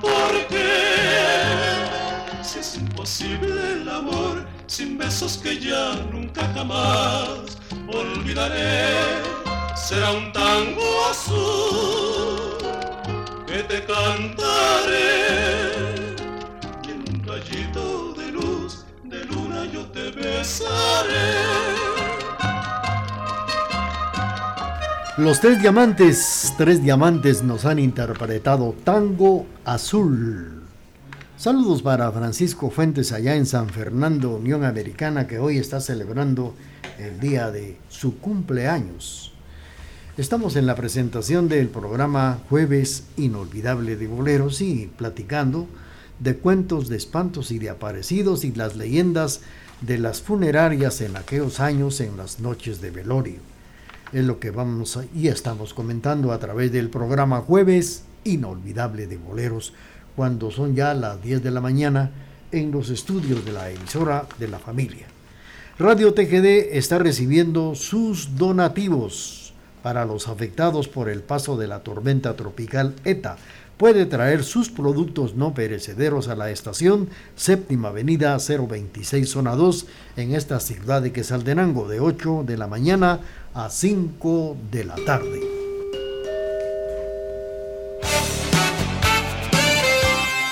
porque 0.00 0.68
si 2.44 2.58
es 2.60 2.76
imposible 2.76 3.72
el 3.72 3.88
amor 3.88 4.46
sin 4.68 4.98
besos 4.98 5.36
que 5.38 5.58
ya 5.58 5.94
nunca 6.12 6.48
jamás 6.54 7.58
olvidaré, 7.88 9.22
será 9.74 10.12
un 10.12 10.32
tango 10.32 11.06
azul 11.10 12.56
que 13.44 13.64
te 13.64 13.84
cantaré 13.84 14.41
Los 25.18 25.40
tres 25.40 25.60
diamantes, 25.60 26.54
tres 26.56 26.82
diamantes 26.82 27.42
nos 27.42 27.66
han 27.66 27.78
interpretado 27.78 28.74
Tango 28.82 29.44
Azul. 29.62 30.62
Saludos 31.36 31.82
para 31.82 32.10
Francisco 32.10 32.70
Fuentes 32.70 33.12
allá 33.12 33.36
en 33.36 33.44
San 33.44 33.68
Fernando, 33.68 34.36
Unión 34.36 34.64
Americana, 34.64 35.26
que 35.26 35.38
hoy 35.38 35.58
está 35.58 35.82
celebrando 35.82 36.54
el 36.98 37.20
día 37.20 37.50
de 37.50 37.76
su 37.90 38.20
cumpleaños. 38.20 39.34
Estamos 40.16 40.56
en 40.56 40.64
la 40.64 40.76
presentación 40.76 41.46
del 41.46 41.68
programa 41.68 42.38
Jueves 42.48 43.04
Inolvidable 43.18 43.96
de 43.96 44.06
Boleros 44.06 44.62
y 44.62 44.90
platicando 44.96 45.68
de 46.20 46.38
cuentos 46.38 46.88
de 46.88 46.96
espantos 46.96 47.50
y 47.50 47.58
de 47.58 47.68
aparecidos 47.68 48.44
y 48.46 48.52
las 48.52 48.76
leyendas 48.76 49.42
de 49.82 49.98
las 49.98 50.22
funerarias 50.22 51.02
en 51.02 51.18
aquellos 51.18 51.60
años 51.60 52.00
en 52.00 52.16
las 52.16 52.40
noches 52.40 52.80
de 52.80 52.90
velorio 52.90 53.51
es 54.12 54.24
lo 54.24 54.38
que 54.38 54.50
vamos 54.50 54.98
y 55.14 55.28
estamos 55.28 55.72
comentando 55.72 56.32
a 56.32 56.38
través 56.38 56.70
del 56.70 56.90
programa 56.90 57.40
Jueves 57.40 58.04
Inolvidable 58.24 59.06
de 59.06 59.16
Boleros, 59.16 59.72
cuando 60.14 60.50
son 60.50 60.74
ya 60.74 60.92
las 60.94 61.22
10 61.22 61.42
de 61.42 61.50
la 61.50 61.60
mañana 61.60 62.10
en 62.52 62.70
los 62.70 62.90
estudios 62.90 63.44
de 63.44 63.52
la 63.52 63.70
emisora 63.70 64.26
de 64.38 64.48
la 64.48 64.58
familia. 64.58 65.06
Radio 65.78 66.12
TGD 66.12 66.76
está 66.76 66.98
recibiendo 66.98 67.74
sus 67.74 68.36
donativos 68.36 69.54
para 69.82 70.04
los 70.04 70.28
afectados 70.28 70.86
por 70.88 71.08
el 71.08 71.22
paso 71.22 71.56
de 71.56 71.66
la 71.66 71.80
tormenta 71.80 72.36
tropical 72.36 72.94
ETA. 73.04 73.36
Puede 73.82 74.06
traer 74.06 74.44
sus 74.44 74.70
productos 74.70 75.34
no 75.34 75.54
perecederos 75.54 76.28
a 76.28 76.36
la 76.36 76.52
estación 76.52 77.08
Séptima 77.34 77.88
Avenida 77.88 78.38
026 78.38 79.28
Zona 79.28 79.56
2 79.56 79.86
en 80.18 80.36
esta 80.36 80.60
ciudad 80.60 81.02
de 81.02 81.10
Quesaltenango 81.10 81.88
de 81.88 81.98
8 81.98 82.44
de 82.46 82.56
la 82.58 82.68
mañana 82.68 83.18
a 83.54 83.70
5 83.70 84.56
de 84.70 84.84
la 84.84 84.94
tarde. 85.04 85.51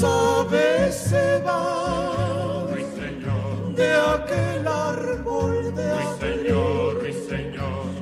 Las 0.00 0.04
aves 0.04 0.94
se 0.94 1.40
van 1.40 2.68
de 3.74 3.94
aquel 3.94 4.66
árbol 4.66 5.74
de 5.74 5.90
señor, 6.20 6.94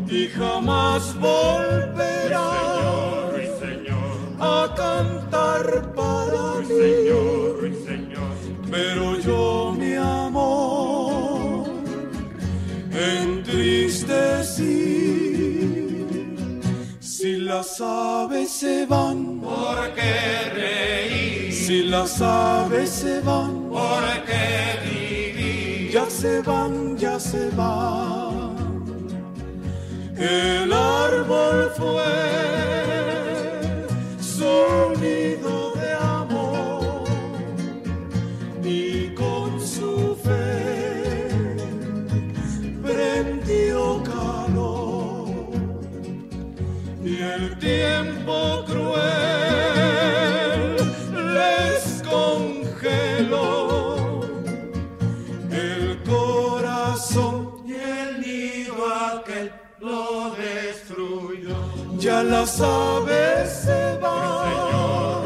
y 0.09 0.29
jamás 0.29 1.15
volverá 1.19 2.51
a 4.39 4.75
cantar 4.77 5.95
para 5.95 6.61
mí. 6.69 6.75
Pero 8.71 9.19
yo, 9.21 9.75
mi 9.79 9.95
amor, 9.95 11.67
entristecí 12.93 14.37
si 17.01 17.37
las 17.37 17.81
aves 17.81 18.51
se 18.51 18.85
van. 18.87 19.41
¿Por 19.41 19.95
qué 19.95 20.51
reír? 20.55 21.26
Si 21.67 21.83
las 21.83 22.23
aves 22.23 22.91
se 22.91 23.21
van, 23.23 23.69
¿por 23.71 24.05
qué 24.25 24.79
vivir? 24.89 25.91
Ya 25.91 26.09
se 26.09 26.41
van, 26.41 26.97
ya 26.97 27.19
se 27.19 27.51
van. 27.57 28.55
El 30.17 30.73
árbol 30.73 31.73
fue 31.77 32.05
sonido 34.21 35.73
de 35.75 35.93
amor 35.95 37.09
y 38.63 39.09
con 39.17 39.61
su 39.61 40.17
fe 40.23 41.27
prendió 42.81 44.05
calor 44.05 45.51
y 47.05 47.17
el 47.17 47.59
tiempo 47.59 48.65
las 62.07 62.61
aves 62.61 63.63
se 63.65 63.99
van, 63.99 65.25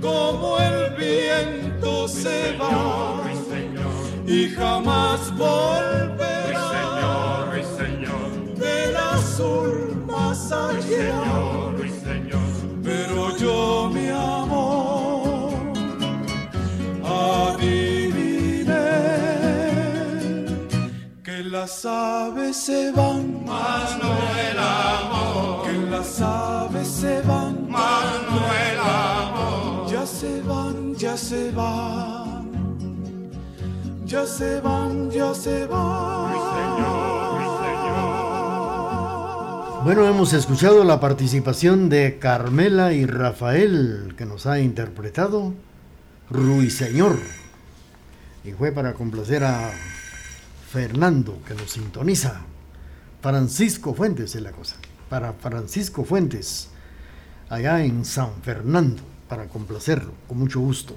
como 0.00 0.58
el 0.58 0.94
viento 0.94 2.06
se 2.06 2.54
va, 2.58 3.22
y 4.26 4.48
jamás 4.50 5.34
volverá. 5.36 6.20
Del 8.56 8.96
azul 8.96 10.04
más 10.06 10.52
allá. 10.52 11.22
Pero 12.82 13.36
yo, 13.38 13.90
mi 13.92 14.08
amor, 14.08 15.52
adiviné 17.02 18.74
que 21.24 21.42
las 21.44 21.86
aves 21.86 22.56
se 22.56 22.92
van, 22.92 23.44
más 23.46 23.98
no 23.98 24.12
el 24.50 24.58
amor 24.58 25.69
las 26.00 26.20
aves 26.22 26.88
se 26.88 27.20
van, 27.22 27.68
Manuel 27.68 28.78
amor. 28.80 29.90
Ya 29.92 30.06
se 30.06 30.40
van, 30.40 30.94
ya 30.94 31.14
se 31.14 31.50
van, 31.50 32.50
ya 34.06 34.26
se 34.26 34.60
van, 34.62 35.10
ya 35.10 35.34
se 35.34 35.66
van. 35.66 36.32
Bueno, 39.84 40.06
hemos 40.06 40.32
escuchado 40.32 40.84
la 40.84 41.00
participación 41.00 41.90
de 41.90 42.18
Carmela 42.18 42.94
y 42.94 43.04
Rafael 43.04 44.14
que 44.16 44.24
nos 44.24 44.46
ha 44.46 44.58
interpretado 44.58 45.52
Ruiseñor. 46.30 47.18
Y 48.42 48.52
fue 48.52 48.72
para 48.72 48.94
complacer 48.94 49.44
a 49.44 49.70
Fernando 50.70 51.42
que 51.46 51.52
nos 51.54 51.70
sintoniza. 51.70 52.40
Francisco 53.20 53.92
Fuentes 53.92 54.34
es 54.34 54.40
la 54.40 54.52
cosa 54.52 54.76
para 55.10 55.32
Francisco 55.34 56.04
Fuentes, 56.04 56.68
allá 57.50 57.84
en 57.84 58.04
San 58.04 58.30
Fernando, 58.42 59.02
para 59.28 59.48
complacerlo, 59.48 60.12
con 60.28 60.38
mucho 60.38 60.60
gusto. 60.60 60.96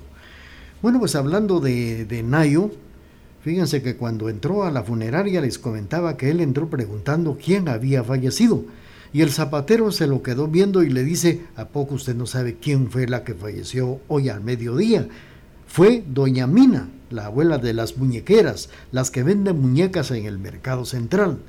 Bueno, 0.82 1.00
pues 1.00 1.16
hablando 1.16 1.60
de, 1.60 2.06
de 2.06 2.22
Nayo, 2.22 2.72
fíjense 3.42 3.82
que 3.82 3.98
cuando 3.98 4.30
entró 4.30 4.64
a 4.64 4.72
la 4.72 4.84
funeraria 4.84 5.42
les 5.42 5.58
comentaba 5.58 6.16
que 6.16 6.30
él 6.30 6.42
entró 6.42 6.70
preguntando 6.70 7.38
quién 7.44 7.68
había 7.68 8.04
fallecido. 8.04 8.64
Y 9.14 9.22
el 9.22 9.32
zapatero 9.32 9.92
se 9.92 10.08
lo 10.08 10.22
quedó 10.22 10.48
viendo 10.48 10.84
y 10.84 10.90
le 10.90 11.04
dice, 11.04 11.42
¿a 11.56 11.70
poco 11.70 11.96
usted 11.96 12.16
no 12.16 12.28
sabe 12.28 12.58
quién 12.62 12.92
fue 12.92 13.08
la 13.08 13.24
que 13.24 13.34
falleció 13.34 14.00
hoy 14.08 14.30
al 14.30 14.44
mediodía? 14.44 15.08
Fue 15.68 16.04
doña 16.08 16.46
Mina, 16.46 16.90
la 17.10 17.26
abuela 17.26 17.58
de 17.58 17.74
las 17.74 17.98
muñequeras, 17.98 18.70
las 18.92 19.10
que 19.10 19.24
venden 19.24 19.60
muñecas 19.60 20.12
en 20.12 20.26
el 20.26 20.38
mercado 20.38 20.86
central. 20.86 21.40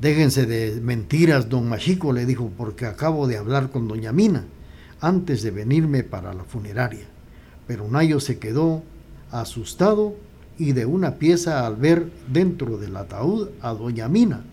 Déjense 0.00 0.46
de 0.46 0.80
mentiras, 0.80 1.48
don 1.48 1.68
Machico, 1.68 2.12
le 2.12 2.26
dijo, 2.26 2.50
porque 2.56 2.86
acabo 2.86 3.26
de 3.26 3.36
hablar 3.36 3.70
con 3.70 3.88
doña 3.88 4.12
Mina 4.12 4.44
antes 5.00 5.42
de 5.42 5.50
venirme 5.50 6.04
para 6.04 6.32
la 6.32 6.44
funeraria. 6.44 7.06
Pero 7.66 7.88
Nayo 7.88 8.20
se 8.20 8.38
quedó 8.38 8.82
asustado 9.30 10.14
y 10.58 10.72
de 10.72 10.86
una 10.86 11.16
pieza 11.16 11.66
al 11.66 11.76
ver 11.76 12.10
dentro 12.28 12.78
del 12.78 12.96
ataúd 12.96 13.48
a 13.60 13.72
doña 13.72 14.08
Mina. 14.08 14.44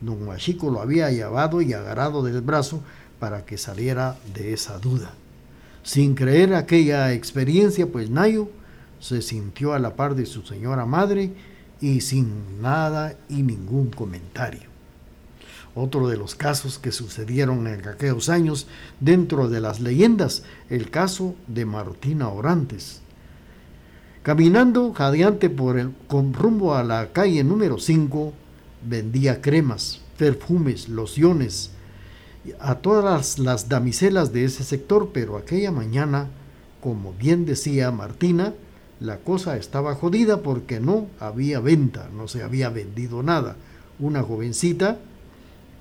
Don 0.00 0.26
Machico 0.26 0.70
lo 0.70 0.80
había 0.80 1.10
llevado 1.10 1.60
y 1.60 1.72
agarrado 1.72 2.22
del 2.22 2.40
brazo 2.40 2.82
para 3.18 3.44
que 3.44 3.58
saliera 3.58 4.16
de 4.34 4.52
esa 4.52 4.78
duda. 4.78 5.12
Sin 5.82 6.14
creer 6.14 6.54
aquella 6.54 7.12
experiencia, 7.12 7.86
pues 7.86 8.10
Nayo 8.10 8.50
se 9.00 9.22
sintió 9.22 9.72
a 9.72 9.78
la 9.78 9.96
par 9.96 10.14
de 10.14 10.26
su 10.26 10.42
señora 10.42 10.86
madre 10.86 11.32
y 11.80 12.00
sin 12.00 12.60
nada 12.60 13.16
y 13.28 13.42
ningún 13.42 13.90
comentario 13.90 14.68
otro 15.78 16.08
de 16.08 16.16
los 16.16 16.34
casos 16.34 16.78
que 16.78 16.92
sucedieron 16.92 17.66
en 17.66 17.86
aquellos 17.86 18.28
años 18.28 18.66
dentro 19.00 19.48
de 19.48 19.60
las 19.60 19.80
leyendas, 19.80 20.42
el 20.68 20.90
caso 20.90 21.34
de 21.46 21.64
Martina 21.64 22.28
Orantes. 22.28 23.00
Caminando 24.22 24.92
jadeante 24.92 25.48
por 25.48 25.78
el, 25.78 25.92
con 26.08 26.34
rumbo 26.34 26.74
a 26.74 26.82
la 26.82 27.12
calle 27.12 27.44
número 27.44 27.78
5, 27.78 28.32
vendía 28.88 29.40
cremas, 29.40 30.00
perfumes, 30.18 30.88
lociones 30.88 31.70
a 32.60 32.76
todas 32.76 33.38
las 33.38 33.68
damiselas 33.68 34.32
de 34.32 34.44
ese 34.44 34.64
sector, 34.64 35.10
pero 35.12 35.36
aquella 35.36 35.70
mañana, 35.70 36.28
como 36.80 37.12
bien 37.12 37.44
decía 37.44 37.90
Martina, 37.90 38.54
la 39.00 39.18
cosa 39.18 39.56
estaba 39.56 39.94
jodida 39.94 40.42
porque 40.42 40.80
no 40.80 41.06
había 41.20 41.60
venta, 41.60 42.08
no 42.14 42.28
se 42.28 42.42
había 42.42 42.68
vendido 42.68 43.22
nada. 43.22 43.56
Una 43.98 44.22
jovencita 44.22 44.98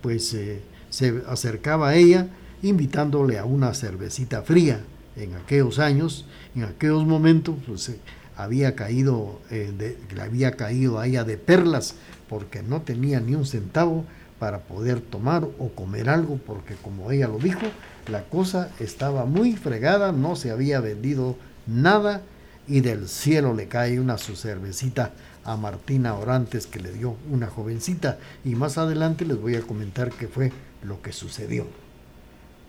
pues 0.01 0.33
eh, 0.33 0.61
se 0.89 1.21
acercaba 1.27 1.89
a 1.89 1.95
ella 1.95 2.27
invitándole 2.61 3.39
a 3.39 3.45
una 3.45 3.73
cervecita 3.73 4.43
fría. 4.43 4.81
En 5.15 5.33
aquellos 5.33 5.79
años, 5.79 6.25
en 6.55 6.63
aquellos 6.63 7.05
momentos, 7.05 7.55
pues 7.65 7.89
eh, 7.89 7.99
había 8.35 8.75
caído, 8.75 9.39
eh, 9.49 9.95
le 10.13 10.21
había 10.21 10.51
caído 10.51 10.99
a 10.99 11.07
ella 11.07 11.23
de 11.23 11.37
perlas 11.37 11.95
porque 12.29 12.61
no 12.61 12.81
tenía 12.81 13.19
ni 13.19 13.33
un 13.33 13.45
centavo 13.45 14.05
para 14.37 14.59
poder 14.59 15.01
tomar 15.01 15.43
o 15.57 15.69
comer 15.69 16.09
algo, 16.09 16.39
porque 16.45 16.75
como 16.75 17.11
ella 17.11 17.27
lo 17.27 17.39
dijo, 17.39 17.65
la 18.11 18.23
cosa 18.23 18.69
estaba 18.79 19.25
muy 19.25 19.55
fregada, 19.55 20.11
no 20.11 20.35
se 20.35 20.51
había 20.51 20.79
vendido 20.79 21.35
nada 21.65 22.21
y 22.67 22.81
del 22.81 23.07
cielo 23.07 23.53
le 23.53 23.67
cae 23.67 23.99
una 23.99 24.17
su 24.17 24.35
cervecita 24.35 25.11
a 25.43 25.55
Martina 25.55 26.15
Orantes 26.15 26.67
que 26.67 26.79
le 26.79 26.91
dio 26.91 27.15
una 27.31 27.47
jovencita 27.47 28.17
y 28.43 28.55
más 28.55 28.77
adelante 28.77 29.25
les 29.25 29.39
voy 29.39 29.55
a 29.55 29.61
comentar 29.61 30.11
qué 30.11 30.27
fue 30.27 30.51
lo 30.83 31.01
que 31.01 31.13
sucedió. 31.13 31.65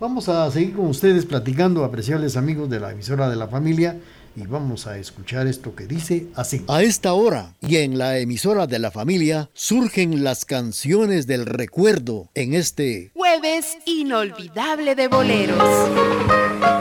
Vamos 0.00 0.28
a 0.28 0.48
seguir 0.52 0.76
con 0.76 0.87
ustedes 0.87 1.26
platicando, 1.26 1.84
apreciables 1.84 2.37
amigos 2.37 2.70
de 2.70 2.78
la 2.78 2.92
emisora 2.92 3.28
de 3.28 3.34
la 3.34 3.48
familia, 3.48 3.96
y 4.37 4.46
vamos 4.46 4.87
a 4.87 4.96
escuchar 4.98 5.48
esto 5.48 5.74
que 5.74 5.87
dice 5.87 6.28
así. 6.37 6.64
A 6.68 6.82
esta 6.82 7.12
hora 7.14 7.56
y 7.61 7.78
en 7.78 7.98
la 7.98 8.18
emisora 8.18 8.68
de 8.68 8.78
la 8.78 8.92
familia 8.92 9.50
surgen 9.54 10.22
las 10.22 10.44
canciones 10.44 11.26
del 11.26 11.46
recuerdo 11.46 12.28
en 12.34 12.54
este 12.54 13.11
jueves 13.14 13.76
inolvidable 13.87 14.94
de 14.94 15.08
boleros. 15.08 16.77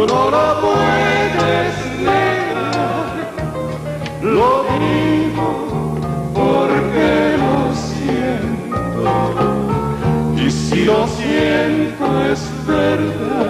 Tú 0.00 0.06
no 0.06 0.30
lo 0.30 0.60
puedes 0.62 1.74
negar, 1.98 3.34
lo 4.22 4.64
digo 4.80 5.48
porque 6.32 7.36
lo 7.36 7.74
siento. 7.74 9.12
Y 10.42 10.50
si 10.50 10.86
lo 10.86 11.06
siento 11.06 12.06
es 12.32 12.40
verdad. 12.66 13.49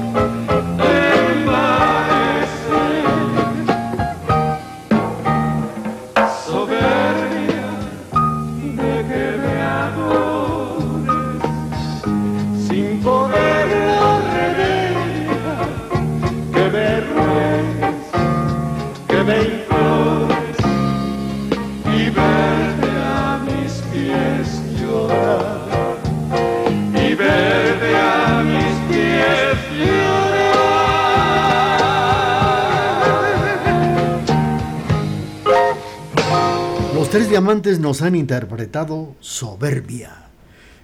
nos 37.61 38.01
han 38.01 38.15
interpretado 38.15 39.15
Soberbia. 39.19 40.29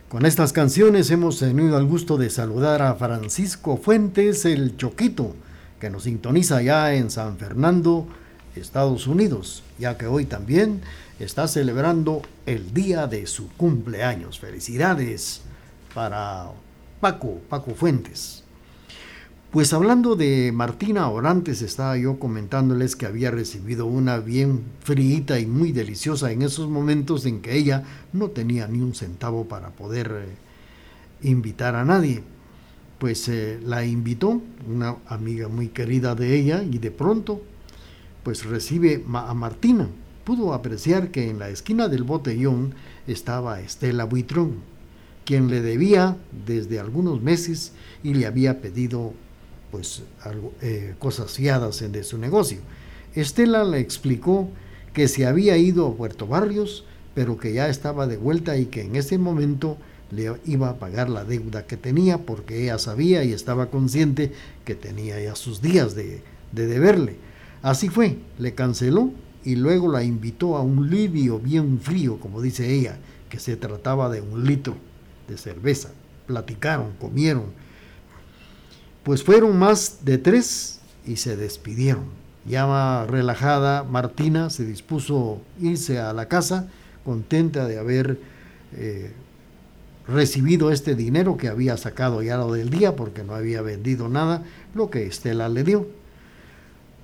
Con 0.10 0.28
estas 0.28 0.54
canciones 0.54 1.10
hemos 1.10 1.40
tenido 1.40 1.80
el 1.80 1.86
gusto 1.86 2.18
de 2.18 2.30
saludar 2.30 2.84
a 2.84 2.94
Francisco 2.94 3.78
Fuentes, 3.78 4.46
el 4.46 4.78
Choquito, 4.78 5.36
que 5.80 5.90
nos 5.90 6.04
sintoniza 6.04 6.62
ya 6.62 6.94
en 6.94 7.10
San 7.10 7.38
Fernando, 7.38 8.08
Estados 8.56 9.08
Unidos, 9.08 9.64
ya 9.80 9.98
que 9.98 10.06
hoy 10.06 10.26
también 10.26 10.82
está 11.20 11.48
celebrando 11.48 12.22
el 12.46 12.74
día 12.76 13.08
de 13.08 13.26
su 13.26 13.50
cumpleaños. 13.54 14.40
Felicidades 14.40 15.42
para 15.96 16.52
Paco, 17.02 17.42
Paco 17.50 17.74
Fuentes. 17.74 18.44
Pues 19.50 19.72
hablando 19.72 20.18
de 20.18 20.52
Martina 20.52 21.10
Orantes, 21.10 21.62
estaba 21.62 21.98
yo 21.98 22.20
comentándoles 22.20 22.98
que 22.98 23.06
había 23.06 23.32
recibido 23.32 23.86
una 23.86 24.20
bien 24.20 24.64
fríita 24.82 25.40
y 25.40 25.46
muy 25.46 25.72
deliciosa 25.72 26.34
en 26.34 26.42
esos 26.42 26.68
momentos 26.70 27.26
en 27.26 27.42
que 27.42 27.56
ella 27.56 27.86
no 28.12 28.28
tenía 28.28 28.68
ni 28.68 28.82
un 28.82 28.94
centavo 28.94 29.46
para 29.48 29.70
poder 29.70 30.12
eh, 30.26 31.30
invitar 31.30 31.76
a 31.76 31.86
nadie. 31.86 32.24
Pues 33.00 33.30
eh, 33.30 33.58
la 33.64 33.86
invitó 33.86 34.42
una 34.70 34.98
amiga 35.08 35.48
muy 35.48 35.70
querida 35.70 36.14
de 36.14 36.38
ella 36.38 36.62
y 36.62 36.80
de 36.80 36.92
pronto 36.92 37.42
pues 38.24 38.44
recibe 38.44 39.06
a 39.14 39.34
Martina. 39.34 39.88
Pudo 40.26 40.54
apreciar 40.54 41.10
que 41.10 41.30
en 41.30 41.40
la 41.40 41.48
esquina 41.48 41.88
del 41.88 42.04
botellón 42.04 42.76
estaba 43.08 43.62
Estela 43.62 44.04
Buitrón, 44.04 44.56
quien 45.24 45.50
le 45.50 45.62
debía 45.62 46.18
desde 46.46 46.82
algunos 46.82 47.22
meses 47.22 47.72
y 48.04 48.14
le 48.14 48.26
había 48.26 48.60
pedido 48.60 49.14
pues 49.72 50.04
eh, 50.62 50.96
cosas 51.00 51.32
fiadas 51.32 51.84
de 51.92 52.04
su 52.04 52.18
negocio. 52.18 52.60
Estela 53.16 53.64
le 53.64 53.80
explicó 53.80 54.50
que 54.94 55.08
se 55.08 55.26
había 55.26 55.58
ido 55.58 55.88
a 55.88 55.96
Puerto 55.96 56.28
Barrios, 56.28 56.86
pero 57.14 57.38
que 57.38 57.54
ya 57.54 57.70
estaba 57.70 58.08
de 58.08 58.18
vuelta 58.18 58.58
y 58.58 58.66
que 58.66 58.82
en 58.82 58.96
ese 58.96 59.18
momento 59.18 59.78
le 60.12 60.34
iba 60.46 60.70
a 60.70 60.80
pagar 60.80 61.10
la 61.10 61.26
deuda 61.26 61.66
que 61.66 61.78
tenía 61.78 62.20
porque 62.20 62.64
ella 62.64 62.78
sabía 62.78 63.24
y 63.24 63.34
estaba 63.34 63.70
consciente 63.70 64.32
que 64.66 64.76
tenía 64.76 65.20
ya 65.22 65.36
sus 65.36 65.62
días 65.62 65.96
de, 65.96 66.22
de 66.52 66.68
deberle. 66.68 67.16
Así 67.62 67.90
fue, 67.90 68.18
le 68.38 68.54
canceló 68.54 69.12
y 69.44 69.56
luego 69.56 69.92
la 69.92 70.04
invitó 70.04 70.58
a 70.58 70.62
un 70.62 70.90
lidio 70.90 71.40
bien 71.40 71.80
frío, 71.80 72.20
como 72.20 72.42
dice 72.42 72.74
ella, 72.74 72.98
que 73.30 73.40
se 73.40 73.56
trataba 73.56 74.10
de 74.10 74.22
un 74.22 74.46
litro 74.46 74.76
de 75.28 75.38
cerveza. 75.38 75.90
Platicaron, 76.28 76.94
comieron, 77.00 77.46
pues 79.08 79.24
fueron 79.24 79.58
más 79.58 80.00
de 80.04 80.18
tres 80.18 80.82
y 81.06 81.16
se 81.16 81.38
despidieron. 81.38 82.04
Ya 82.46 83.06
relajada, 83.06 83.86
Martina 83.86 84.50
se 84.50 84.66
dispuso 84.66 85.40
irse 85.62 85.98
a 85.98 86.12
la 86.12 86.28
casa, 86.28 86.68
contenta 87.06 87.66
de 87.68 87.80
haber 87.80 88.20
eh, 88.74 89.14
recibido 90.10 90.74
este 90.74 90.94
dinero 90.94 91.38
que 91.38 91.48
había 91.48 91.78
sacado 91.78 92.22
ya 92.22 92.36
lo 92.36 92.52
del 92.52 92.70
día 92.70 92.98
porque 92.98 93.24
no 93.24 93.34
había 93.34 93.62
vendido 93.62 94.10
nada, 94.10 94.44
lo 94.76 94.90
que 94.90 95.08
Estela 95.08 95.48
le 95.48 95.64
dio. 95.64 95.88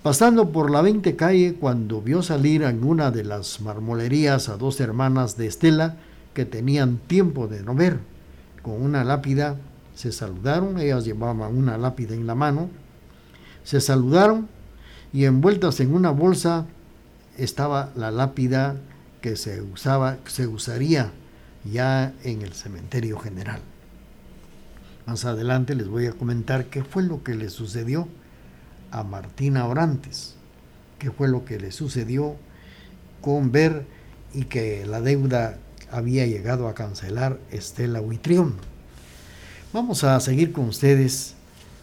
Pasando 0.02 0.52
por 0.52 0.72
la 0.72 0.82
20 0.82 1.16
calle, 1.16 1.56
cuando 1.58 2.02
vio 2.02 2.22
salir 2.22 2.64
en 2.64 2.84
una 2.84 3.12
de 3.12 3.24
las 3.24 3.62
marmolerías 3.62 4.50
a 4.50 4.58
dos 4.58 4.82
hermanas 4.82 5.38
de 5.38 5.48
Estela 5.48 5.96
que 6.34 6.44
tenían 6.44 6.98
tiempo 6.98 7.48
de 7.48 7.64
no 7.64 7.74
ver, 7.76 8.00
con 8.62 8.74
una 8.82 9.06
lápida 9.06 9.56
se 9.96 10.12
saludaron, 10.12 10.80
ellas 10.80 11.06
llevaban 11.06 11.56
una 11.56 11.78
lápida 11.78 12.16
en 12.16 12.28
la 12.28 12.36
mano, 12.36 12.70
se 13.64 13.80
saludaron 13.80 14.48
y 15.12 15.26
envueltas 15.26 15.80
en 15.80 15.94
una 15.94 16.12
bolsa 16.12 16.66
estaba 17.38 17.92
la 17.96 18.12
lápida 18.12 18.76
que 19.22 19.36
se 19.36 19.62
usaba, 19.62 20.18
se 20.26 20.48
usaría 20.48 21.12
ya 21.64 22.14
en 22.24 22.42
el 22.42 22.54
cementerio 22.54 23.18
general. 23.20 23.62
Más 25.06 25.26
adelante 25.26 25.76
les 25.76 25.88
voy 25.88 26.08
a 26.08 26.14
comentar 26.14 26.66
qué 26.66 26.84
fue 26.84 27.04
lo 27.04 27.24
que 27.24 27.36
le 27.36 27.50
sucedió 27.50 28.08
a 28.92 29.04
Martina 29.04 29.66
Orantes, 29.68 30.36
qué 31.00 31.12
fue 31.12 31.28
lo 31.28 31.46
que 31.46 31.60
le 31.60 31.72
sucedió 31.72 32.36
con 33.22 33.52
ver 33.52 33.86
y 34.34 34.46
que 34.46 34.86
la 34.86 35.02
deuda 35.02 35.58
había 35.92 36.26
llegado 36.26 36.68
a 36.68 36.74
cancelar 36.74 37.40
Estela 37.52 38.02
Huitrión. 38.02 38.56
Vamos 39.74 40.04
a 40.04 40.20
seguir 40.20 40.52
con 40.52 40.66
ustedes 40.66 41.34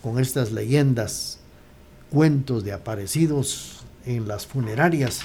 con 0.00 0.20
estas 0.20 0.52
leyendas, 0.52 1.40
cuentos 2.08 2.62
de 2.62 2.72
aparecidos 2.72 3.80
en 4.06 4.28
las 4.28 4.46
funerarias 4.46 5.22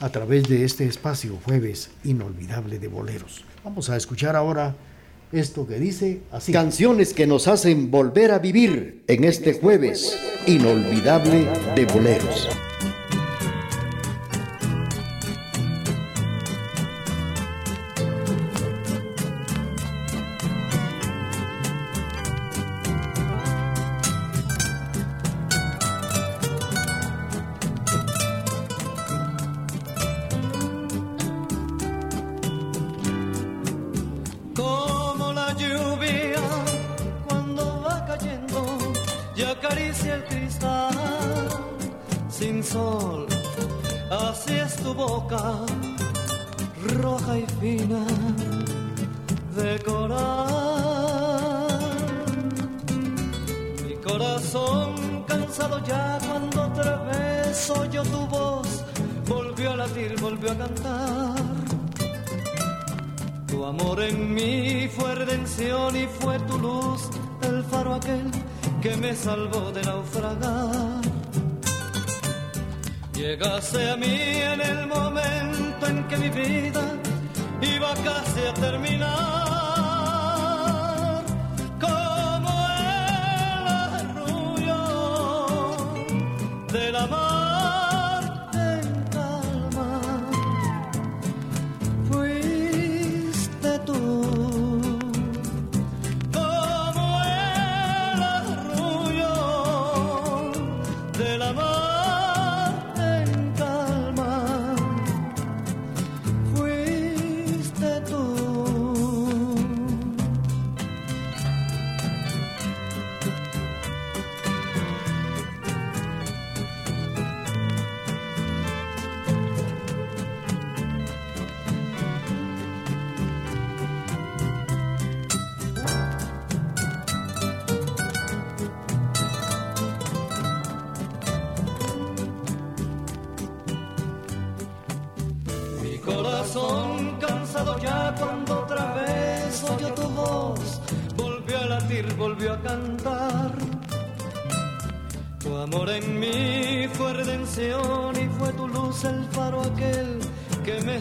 a 0.00 0.08
través 0.08 0.48
de 0.48 0.64
este 0.64 0.86
espacio 0.86 1.38
jueves 1.44 1.90
inolvidable 2.04 2.78
de 2.78 2.88
boleros. 2.88 3.44
Vamos 3.62 3.90
a 3.90 3.98
escuchar 3.98 4.34
ahora 4.34 4.74
esto 5.30 5.66
que 5.66 5.78
dice 5.78 6.22
así. 6.32 6.52
Canciones 6.52 7.12
que 7.12 7.26
nos 7.26 7.48
hacen 7.48 7.90
volver 7.90 8.30
a 8.30 8.38
vivir 8.38 9.04
en 9.08 9.24
este 9.24 9.52
jueves 9.52 10.18
inolvidable 10.46 11.46
de 11.74 11.84
boleros. 11.84 12.48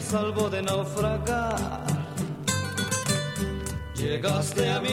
Salvó 0.06 0.50
de 0.50 0.62
naufragar. 0.62 1.84
Llegaste 3.96 4.70
a 4.70 4.80
mí 4.80 4.90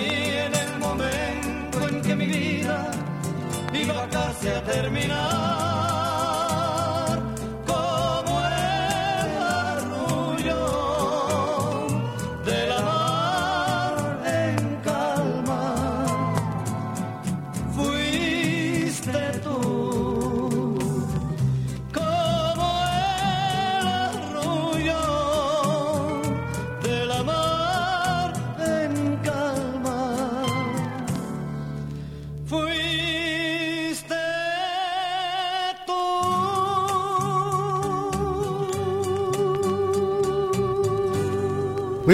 en 0.47 0.55
el 0.55 0.79
momento 0.79 1.89
en 1.89 2.03
que 2.03 2.17
mi 2.17 2.27
vida 2.27 2.91
iba 3.75 4.09
casi 4.09 4.49
a 4.49 4.65
terminar. 4.65 5.62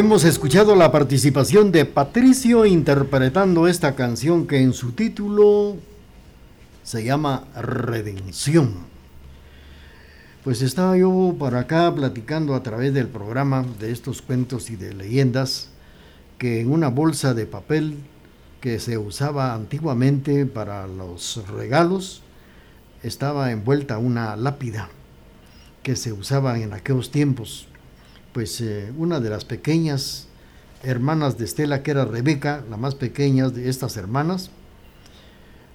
Hemos 0.09 0.25
escuchado 0.25 0.75
la 0.75 0.91
participación 0.91 1.71
de 1.71 1.85
Patricio 1.85 2.65
interpretando 2.65 3.69
esta 3.69 3.95
canción 3.95 4.47
que 4.47 4.57
en 4.57 4.73
su 4.73 4.93
título 4.93 5.77
se 6.83 7.05
llama 7.05 7.45
Redención. 7.55 8.73
Pues 10.45 10.63
estaba 10.63 10.97
yo 10.97 11.37
por 11.39 11.57
acá 11.57 11.95
platicando 11.95 12.55
a 12.55 12.63
través 12.63 12.95
del 12.95 13.09
programa 13.09 13.67
de 13.79 13.93
estos 13.93 14.23
cuentos 14.23 14.71
y 14.71 14.77
de 14.77 14.95
leyendas 14.95 15.69
que 16.39 16.63
en 16.63 16.73
una 16.73 16.89
bolsa 16.89 17.35
de 17.35 17.45
papel 17.45 17.99
que 18.63 18.79
se 18.79 18.97
usaba 18.97 19.53
antiguamente 19.53 20.47
para 20.47 20.87
los 20.87 21.47
regalos 21.49 22.23
estaba 23.03 23.53
envuelta 23.53 23.99
una 23.99 24.37
lápida 24.37 24.89
que 25.83 25.97
se 25.97 26.15
usaba 26.15 26.59
en 26.59 26.73
aquellos 26.73 27.11
tiempos 27.11 27.68
pues 28.39 28.61
eh, 28.61 28.93
una 28.97 29.19
de 29.19 29.31
las 29.31 29.45
pequeñas 29.45 30.29
hermanas 30.85 31.39
de 31.39 31.45
Estela, 31.45 31.83
que 31.83 31.91
era 31.91 32.05
Rebeca, 32.05 32.63
la 32.71 32.77
más 32.77 32.95
pequeña 32.95 33.49
de 33.49 33.69
estas 33.69 33.97
hermanas, 33.97 34.51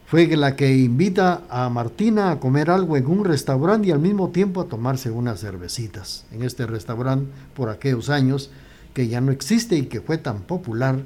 fue 0.05 0.27
la 0.37 0.55
que 0.55 0.73
invita 0.73 1.41
a 1.49 1.67
Martina 1.67 2.31
a 2.31 2.39
comer 2.39 2.69
algo 2.69 2.95
en 2.95 3.07
un 3.07 3.25
restaurante 3.25 3.89
y 3.89 3.91
al 3.91 3.99
mismo 3.99 4.29
tiempo 4.29 4.61
a 4.61 4.69
tomarse 4.69 5.11
unas 5.11 5.41
cervecitas 5.41 6.25
en 6.31 6.43
este 6.43 6.65
restaurante 6.65 7.29
por 7.53 7.67
aquellos 7.67 8.09
años 8.09 8.49
que 8.93 9.09
ya 9.09 9.19
no 9.19 9.33
existe 9.33 9.75
y 9.75 9.87
que 9.87 9.99
fue 9.99 10.17
tan 10.17 10.43
popular, 10.43 11.03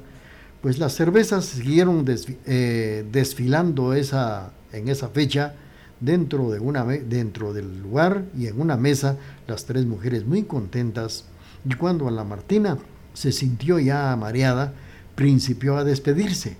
pues 0.62 0.78
las 0.78 0.94
cervezas 0.94 1.44
siguieron 1.44 2.04
eh, 2.46 3.04
desfilando 3.10 3.94
esa, 3.94 4.52
en 4.72 4.88
esa 4.88 5.08
fecha 5.08 5.56
dentro, 5.98 6.52
de 6.52 6.60
una, 6.60 6.84
dentro 6.84 7.52
del 7.52 7.82
lugar 7.82 8.26
y 8.38 8.46
en 8.46 8.60
una 8.60 8.76
mesa, 8.76 9.16
las 9.48 9.64
tres 9.64 9.86
mujeres 9.86 10.24
muy 10.24 10.44
contentas 10.44 11.24
y 11.64 11.74
cuando 11.74 12.10
la 12.10 12.24
Martina 12.24 12.78
se 13.14 13.32
sintió 13.32 13.78
ya 13.78 14.14
mareada, 14.16 14.72
principió 15.14 15.76
a 15.76 15.84
despedirse. 15.84 16.56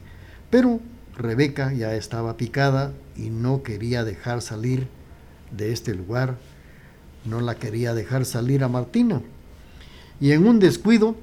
Pero 0.50 0.80
Rebeca 1.16 1.72
ya 1.72 1.94
estaba 1.94 2.36
picada 2.36 2.92
y 3.16 3.30
no 3.30 3.62
quería 3.62 4.04
dejar 4.04 4.42
salir 4.42 4.88
de 5.56 5.72
este 5.72 5.94
lugar, 5.94 6.36
no 7.24 7.40
la 7.40 7.54
quería 7.56 7.94
dejar 7.94 8.24
salir 8.24 8.64
a 8.64 8.68
Martina. 8.68 9.22
Y 10.20 10.32
en 10.32 10.46
un 10.46 10.58
descuido, 10.58 11.16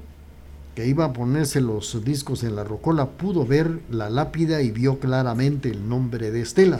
que 0.73 0.87
iba 0.87 1.05
a 1.05 1.13
ponerse 1.13 1.61
los 1.61 2.03
discos 2.03 2.43
en 2.43 2.55
la 2.55 2.65
rocola, 2.65 3.11
pudo 3.11 3.45
ver 3.45 3.79
la 3.89 4.09
lápida 4.09 4.61
y 4.61 4.71
vio 4.71 4.99
claramente 4.99 5.69
el 5.69 5.87
nombre 5.87 6.31
de 6.31 6.41
Estela, 6.41 6.79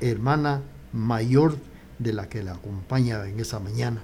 hermana 0.00 0.62
mayor 0.92 1.56
de 1.98 2.12
la 2.12 2.28
que 2.28 2.44
la 2.44 2.52
acompaña 2.52 3.26
en 3.26 3.40
esa 3.40 3.58
mañana 3.58 4.02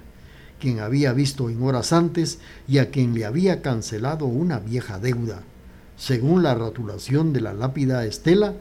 quien 0.61 0.79
había 0.79 1.11
visto 1.11 1.49
en 1.49 1.61
horas 1.61 1.91
antes 1.91 2.39
y 2.67 2.77
a 2.77 2.89
quien 2.89 3.13
le 3.13 3.25
había 3.25 3.61
cancelado 3.61 4.25
una 4.25 4.59
vieja 4.59 4.99
deuda. 4.99 5.41
Según 5.97 6.43
la 6.43 6.55
rotulación 6.55 7.33
de 7.33 7.41
la 7.41 7.53
lápida 7.53 8.05
Estela, 8.05 8.53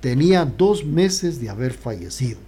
tenía 0.00 0.44
dos 0.44 0.84
meses 0.84 1.40
de 1.40 1.48
haber 1.48 1.72
fallecido. 1.72 2.38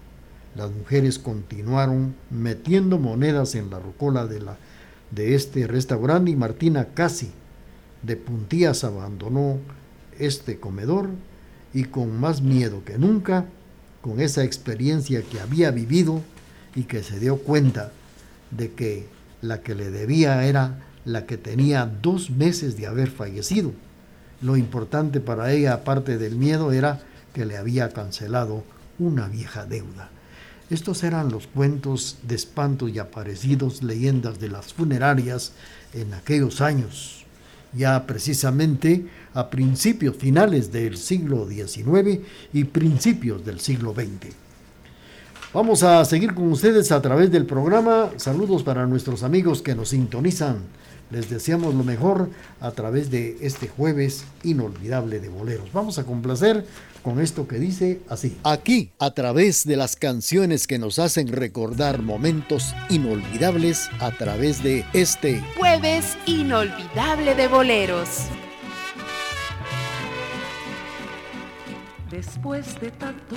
Las 0.54 0.70
mujeres 0.70 1.18
continuaron 1.18 2.14
metiendo 2.30 2.98
monedas 2.98 3.54
en 3.54 3.70
la 3.70 3.80
rocola 3.80 4.26
de, 4.26 4.40
la, 4.40 4.56
de 5.10 5.34
este 5.34 5.66
restaurante 5.66 6.30
y 6.30 6.36
Martina 6.36 6.88
casi 6.94 7.32
de 8.02 8.16
puntillas 8.16 8.84
abandonó 8.84 9.58
este 10.18 10.58
comedor 10.58 11.08
y 11.72 11.84
con 11.84 12.18
más 12.18 12.42
miedo 12.42 12.82
que 12.84 12.98
nunca, 12.98 13.46
con 14.00 14.20
esa 14.20 14.44
experiencia 14.44 15.22
que 15.22 15.40
había 15.40 15.70
vivido 15.70 16.20
y 16.74 16.84
que 16.84 17.02
se 17.02 17.18
dio 17.18 17.38
cuenta 17.38 17.92
de 18.50 18.72
que 18.72 19.08
la 19.42 19.62
que 19.62 19.74
le 19.74 19.90
debía 19.90 20.44
era 20.44 20.86
la 21.04 21.26
que 21.26 21.38
tenía 21.38 21.86
dos 21.86 22.30
meses 22.30 22.76
de 22.76 22.86
haber 22.86 23.10
fallecido. 23.10 23.72
Lo 24.42 24.56
importante 24.56 25.20
para 25.20 25.52
ella, 25.52 25.74
aparte 25.74 26.18
del 26.18 26.36
miedo, 26.36 26.72
era 26.72 27.00
que 27.34 27.44
le 27.44 27.56
había 27.56 27.90
cancelado 27.90 28.64
una 28.98 29.28
vieja 29.28 29.66
deuda. 29.66 30.10
Estos 30.70 31.02
eran 31.02 31.30
los 31.30 31.46
cuentos 31.46 32.18
de 32.22 32.36
espantos 32.36 32.90
y 32.90 32.98
aparecidos, 32.98 33.82
leyendas 33.82 34.38
de 34.38 34.48
las 34.48 34.72
funerarias 34.72 35.52
en 35.92 36.14
aquellos 36.14 36.60
años. 36.60 37.16
ya 37.72 38.04
precisamente 38.04 39.06
a 39.32 39.48
principios 39.48 40.16
finales 40.16 40.72
del 40.72 40.96
siglo 40.96 41.48
XIX 41.48 42.18
y 42.52 42.64
principios 42.64 43.44
del 43.44 43.60
siglo 43.60 43.94
XX. 43.94 44.34
Vamos 45.52 45.82
a 45.82 46.04
seguir 46.04 46.32
con 46.32 46.52
ustedes 46.52 46.92
a 46.92 47.02
través 47.02 47.32
del 47.32 47.44
programa. 47.44 48.10
Saludos 48.18 48.62
para 48.62 48.86
nuestros 48.86 49.24
amigos 49.24 49.62
que 49.62 49.74
nos 49.74 49.88
sintonizan. 49.88 50.58
Les 51.10 51.28
deseamos 51.28 51.74
lo 51.74 51.82
mejor 51.82 52.30
a 52.60 52.70
través 52.70 53.10
de 53.10 53.36
este 53.40 53.66
jueves 53.66 54.24
inolvidable 54.44 55.18
de 55.18 55.28
boleros. 55.28 55.72
Vamos 55.72 55.98
a 55.98 56.04
complacer 56.04 56.64
con 57.02 57.20
esto 57.20 57.48
que 57.48 57.58
dice 57.58 58.00
así. 58.08 58.38
Aquí, 58.44 58.92
a 59.00 59.10
través 59.10 59.64
de 59.64 59.76
las 59.76 59.96
canciones 59.96 60.68
que 60.68 60.78
nos 60.78 61.00
hacen 61.00 61.26
recordar 61.26 62.00
momentos 62.00 62.72
inolvidables, 62.88 63.90
a 63.98 64.12
través 64.12 64.62
de 64.62 64.84
este 64.92 65.42
jueves 65.56 66.16
inolvidable 66.26 67.34
de 67.34 67.48
boleros. 67.48 68.28
Después 72.08 72.80
de 72.80 72.92
tanto 72.92 73.36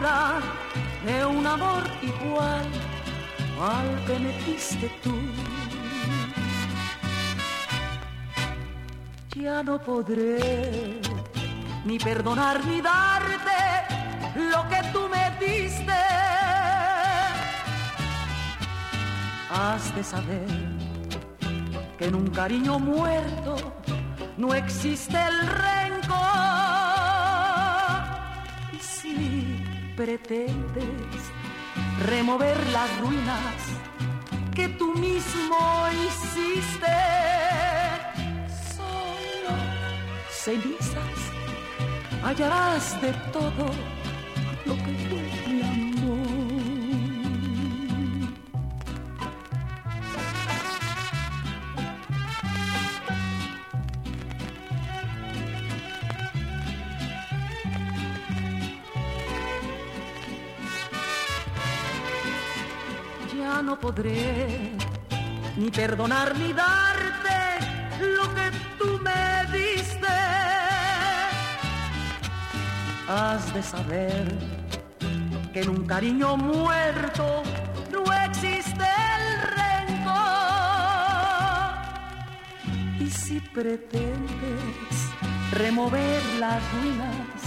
de 0.00 1.26
un 1.26 1.44
amor 1.44 1.82
igual 2.02 2.66
al 3.60 4.04
que 4.06 4.18
me 4.20 4.32
diste 4.46 4.88
tú. 5.02 5.14
Ya 9.34 9.62
no 9.64 9.78
podré 9.80 11.00
ni 11.84 11.98
perdonar 11.98 12.64
ni 12.64 12.80
darte 12.80 13.60
lo 14.52 14.68
que 14.68 14.80
tú 14.92 15.08
me 15.08 15.24
diste. 15.44 16.00
Has 19.50 19.94
de 19.96 20.04
saber 20.04 20.48
que 21.98 22.04
en 22.04 22.14
un 22.14 22.28
cariño 22.30 22.78
muerto 22.78 23.56
no 24.36 24.54
existe 24.54 25.16
el 25.16 25.38
rencor 25.48 26.77
pretendes 29.98 31.20
remover 32.06 32.56
las 32.68 33.00
ruinas 33.00 33.56
que 34.54 34.68
tú 34.68 34.94
mismo 34.94 35.58
hiciste. 36.04 36.86
Solo 38.76 39.56
cenizas 40.30 41.18
hallarás 42.22 43.02
de 43.02 43.12
todo 43.32 43.66
lo 44.66 44.74
que 44.84 44.92
fue 45.08 45.47
no 63.62 63.78
podré 63.78 64.72
ni 65.56 65.70
perdonar 65.70 66.36
ni 66.38 66.52
darte 66.52 67.38
lo 68.00 68.34
que 68.34 68.50
tú 68.78 69.00
me 69.02 69.58
diste. 69.58 70.06
Has 73.08 73.52
de 73.54 73.62
saber 73.62 74.26
que 75.52 75.62
en 75.62 75.70
un 75.70 75.86
cariño 75.86 76.36
muerto 76.36 77.42
no 77.90 78.04
existe 78.26 78.86
el 79.16 79.26
rencor. 79.58 80.18
Y 83.00 83.10
si 83.10 83.40
pretendes 83.40 84.94
remover 85.52 86.22
las 86.38 86.62
ruinas 86.74 87.40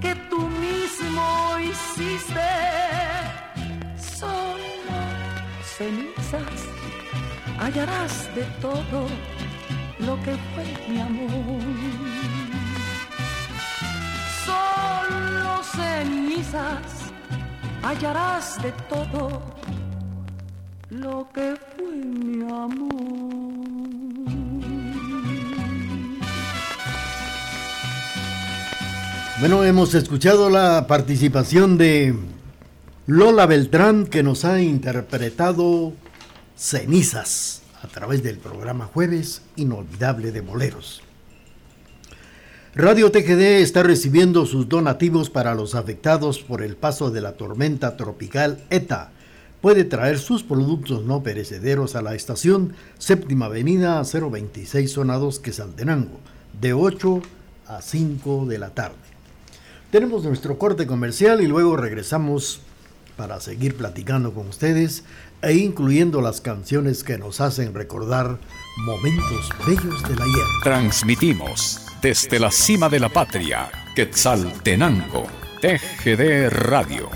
que 0.00 0.14
tú 0.30 0.40
mismo 0.40 1.58
hiciste, 1.58 3.07
hallarás 7.58 8.34
de 8.34 8.42
todo 8.60 9.06
lo 9.98 10.16
que 10.22 10.36
fue 10.54 10.64
mi 10.88 11.00
amor. 11.00 11.62
Solo 14.44 15.62
cenizas 15.62 17.12
hallarás 17.82 18.62
de 18.62 18.72
todo 18.88 19.42
lo 20.90 21.28
que 21.32 21.54
fue 21.76 21.94
mi 21.94 22.42
amor. 22.42 22.98
Bueno, 29.40 29.62
hemos 29.62 29.94
escuchado 29.94 30.50
la 30.50 30.86
participación 30.88 31.78
de 31.78 32.14
Lola 33.06 33.46
Beltrán 33.46 34.06
que 34.06 34.22
nos 34.24 34.44
ha 34.44 34.60
interpretado 34.60 35.92
Cenizas 36.58 37.62
a 37.84 37.86
través 37.86 38.24
del 38.24 38.38
programa 38.38 38.86
Jueves 38.86 39.42
Inolvidable 39.54 40.32
de 40.32 40.40
Boleros. 40.40 41.02
Radio 42.74 43.12
TGD 43.12 43.60
está 43.60 43.84
recibiendo 43.84 44.44
sus 44.44 44.68
donativos 44.68 45.30
para 45.30 45.54
los 45.54 45.76
afectados 45.76 46.40
por 46.40 46.62
el 46.62 46.74
paso 46.74 47.12
de 47.12 47.20
la 47.20 47.34
tormenta 47.34 47.96
tropical 47.96 48.60
ETA. 48.70 49.12
Puede 49.60 49.84
traer 49.84 50.18
sus 50.18 50.42
productos 50.42 51.04
no 51.04 51.22
perecederos 51.22 51.94
a 51.94 52.02
la 52.02 52.16
estación 52.16 52.74
Séptima 52.98 53.46
Avenida 53.46 54.02
026 54.02 54.90
Zona 54.90 55.16
2 55.16 55.38
Quesaltenango, 55.38 56.18
de 56.60 56.72
8 56.72 57.22
a 57.68 57.80
5 57.80 58.46
de 58.46 58.58
la 58.58 58.70
tarde. 58.70 58.96
Tenemos 59.92 60.24
nuestro 60.24 60.58
corte 60.58 60.88
comercial 60.88 61.40
y 61.40 61.46
luego 61.46 61.76
regresamos 61.76 62.62
para 63.18 63.40
seguir 63.40 63.76
platicando 63.76 64.32
con 64.32 64.46
ustedes 64.46 65.02
e 65.42 65.54
incluyendo 65.54 66.20
las 66.20 66.40
canciones 66.40 67.04
que 67.04 67.18
nos 67.18 67.40
hacen 67.40 67.74
recordar 67.74 68.38
momentos 68.78 69.50
bellos 69.66 70.02
del 70.08 70.20
ayer. 70.20 70.46
Transmitimos 70.62 71.80
desde 72.00 72.38
la 72.38 72.50
cima 72.50 72.88
de 72.88 73.00
la 73.00 73.08
patria, 73.08 73.70
Quetzaltenango, 73.94 75.26
TGD 75.60 76.48
Radio. 76.50 77.08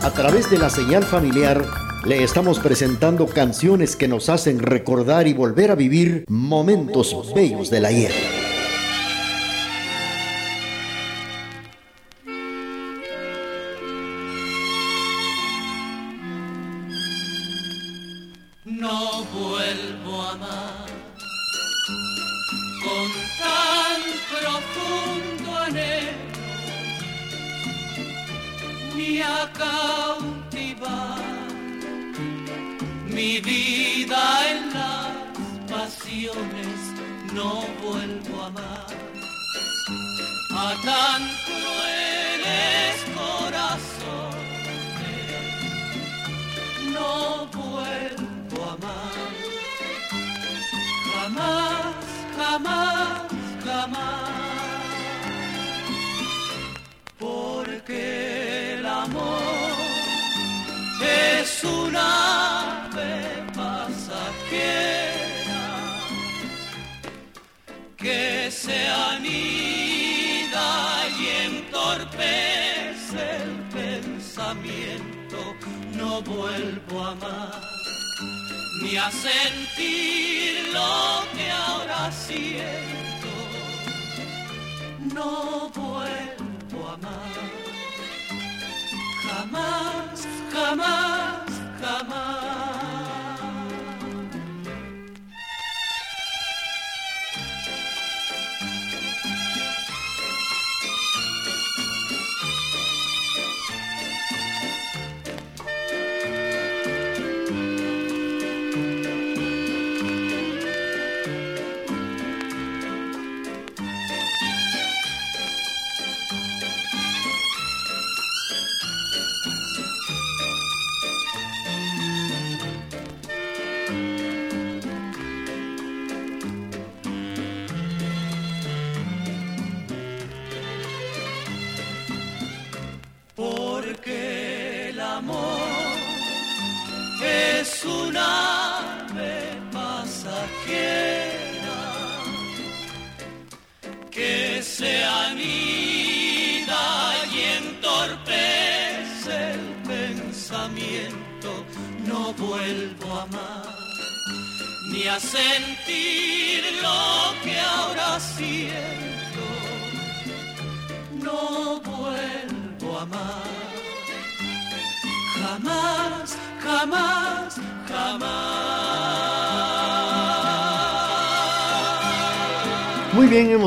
A 0.00 0.10
través 0.10 0.50
de 0.50 0.58
la 0.58 0.70
señal 0.70 1.04
familiar, 1.04 1.64
le 2.04 2.22
estamos 2.22 2.58
presentando 2.58 3.26
canciones 3.26 3.94
que 3.94 4.08
nos 4.08 4.28
hacen 4.28 4.58
recordar 4.58 5.26
y 5.28 5.34
volver 5.34 5.70
a 5.70 5.76
vivir 5.76 6.24
momentos 6.28 7.32
bellos 7.34 7.70
del 7.70 7.84
ayer. 7.84 8.41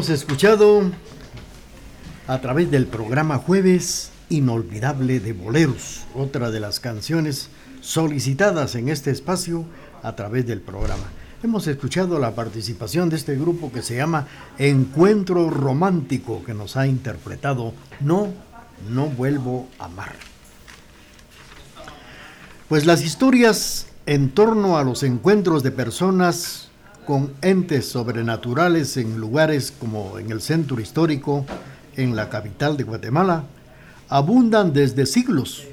Hemos 0.06 0.22
escuchado 0.22 0.84
a 2.28 2.40
través 2.40 2.70
del 2.70 2.86
programa 2.86 3.40
Jueves 3.40 4.12
Inolvidable 4.30 5.20
de 5.20 5.34
Boleros, 5.34 6.02
otra 6.14 6.52
de 6.52 6.60
las 6.60 6.80
canciones 6.80 7.50
solicitadas 7.82 8.76
en 8.76 8.90
este 8.90 9.10
espacio 9.10 9.66
a 10.04 10.16
través 10.16 10.46
del 10.46 10.62
programa. 10.62 11.06
Hemos 11.42 11.66
escuchado 11.66 12.20
la 12.20 12.36
participación 12.36 13.10
de 13.10 13.16
este 13.16 13.36
grupo 13.36 13.72
que 13.72 13.82
se 13.82 13.96
llama 13.96 14.28
Encuentro 14.60 15.50
Romántico, 15.50 16.44
que 16.44 16.54
nos 16.54 16.78
ha 16.78 16.86
interpretado 16.86 17.74
No, 18.00 18.32
no 18.88 19.08
vuelvo 19.08 19.68
a 19.80 19.86
amar. 19.86 20.14
Pues 22.70 22.86
las 22.86 23.04
historias 23.04 23.88
en 24.06 24.30
torno 24.30 24.78
a 24.78 24.84
los 24.84 25.02
encuentros 25.02 25.64
de 25.64 25.72
personas 25.72 26.65
con 27.06 27.34
entes 27.42 27.88
sobrenaturales 27.88 28.98
en 28.98 29.18
lugares 29.20 29.72
como 29.72 30.18
en 30.20 30.32
el 30.32 30.42
centro 30.42 30.80
histórico, 30.82 31.46
en 31.96 32.16
la 32.16 32.30
capital 32.30 32.78
de 32.78 32.84
Guatemala, 32.84 33.44
abundan 34.10 34.74
desde 34.74 35.06
siglos 35.06 35.64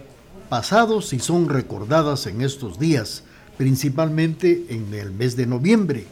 pasados 0.48 1.12
y 1.12 1.18
son 1.18 1.48
recordadas 1.48 2.26
en 2.26 2.42
estos 2.42 2.78
días, 2.78 3.24
principalmente 3.56 4.66
en 4.68 4.92
el 4.94 5.10
mes 5.10 5.36
de 5.36 5.46
noviembre. 5.46 6.06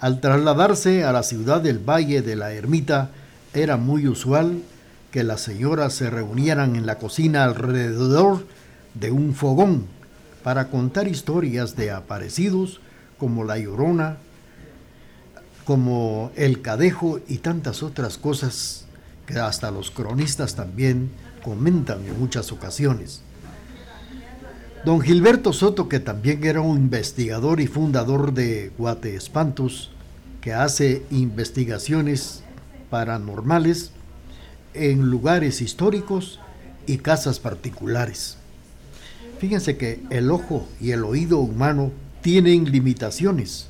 Al 0.00 0.20
trasladarse 0.20 1.04
a 1.04 1.12
la 1.12 1.22
ciudad 1.22 1.60
del 1.60 1.78
Valle 1.78 2.22
de 2.22 2.34
la 2.36 2.52
Ermita, 2.52 3.10
era 3.54 3.76
muy 3.76 4.08
usual 4.08 4.62
que 5.10 5.24
las 5.24 5.40
señoras 5.40 5.92
se 5.92 6.10
reunieran 6.10 6.76
en 6.76 6.86
la 6.86 6.98
cocina 6.98 7.44
alrededor 7.44 8.44
de 8.94 9.10
un 9.10 9.34
fogón 9.34 9.86
para 10.42 10.68
contar 10.68 11.06
historias 11.06 11.76
de 11.76 11.90
aparecidos 11.90 12.80
como 13.18 13.44
la 13.44 13.58
llorona, 13.58 14.16
como 15.64 16.32
el 16.36 16.62
cadejo 16.62 17.20
y 17.28 17.38
tantas 17.38 17.82
otras 17.82 18.18
cosas 18.18 18.86
que 19.26 19.38
hasta 19.38 19.70
los 19.70 19.90
cronistas 19.90 20.54
también 20.54 21.10
comentan 21.42 22.04
en 22.06 22.18
muchas 22.18 22.52
ocasiones. 22.52 23.22
Don 24.84 25.00
Gilberto 25.00 25.52
Soto, 25.52 25.88
que 25.88 26.00
también 26.00 26.42
era 26.44 26.60
un 26.60 26.78
investigador 26.78 27.60
y 27.60 27.66
fundador 27.66 28.32
de 28.32 28.72
Guate 28.78 29.14
Espantos, 29.14 29.90
que 30.40 30.54
hace 30.54 31.04
investigaciones 31.10 32.42
paranormales 32.88 33.92
en 34.72 35.10
lugares 35.10 35.60
históricos 35.60 36.40
y 36.86 36.98
casas 36.98 37.40
particulares. 37.40 38.36
Fíjense 39.38 39.76
que 39.76 40.02
el 40.10 40.30
ojo 40.30 40.66
y 40.80 40.92
el 40.92 41.04
oído 41.04 41.38
humano 41.38 41.92
tienen 42.22 42.70
limitaciones 42.70 43.69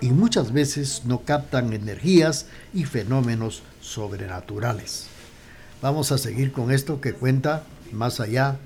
y 0.00 0.10
muchas 0.10 0.52
veces 0.52 1.02
no 1.04 1.20
captan 1.20 1.72
energías 1.72 2.46
y 2.72 2.84
fenómenos 2.84 3.62
sobrenaturales. 3.80 5.06
Vamos 5.82 6.12
a 6.12 6.18
seguir 6.18 6.52
con 6.52 6.70
esto 6.70 7.00
que 7.00 7.12
cuenta 7.12 7.64
más 7.92 8.20
allá 8.20 8.58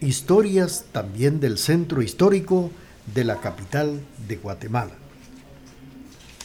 historias 0.00 0.84
también 0.92 1.40
del 1.40 1.58
centro 1.58 2.02
histórico 2.02 2.70
de 3.14 3.24
la 3.24 3.40
capital 3.40 4.00
de 4.28 4.36
Guatemala. 4.36 4.92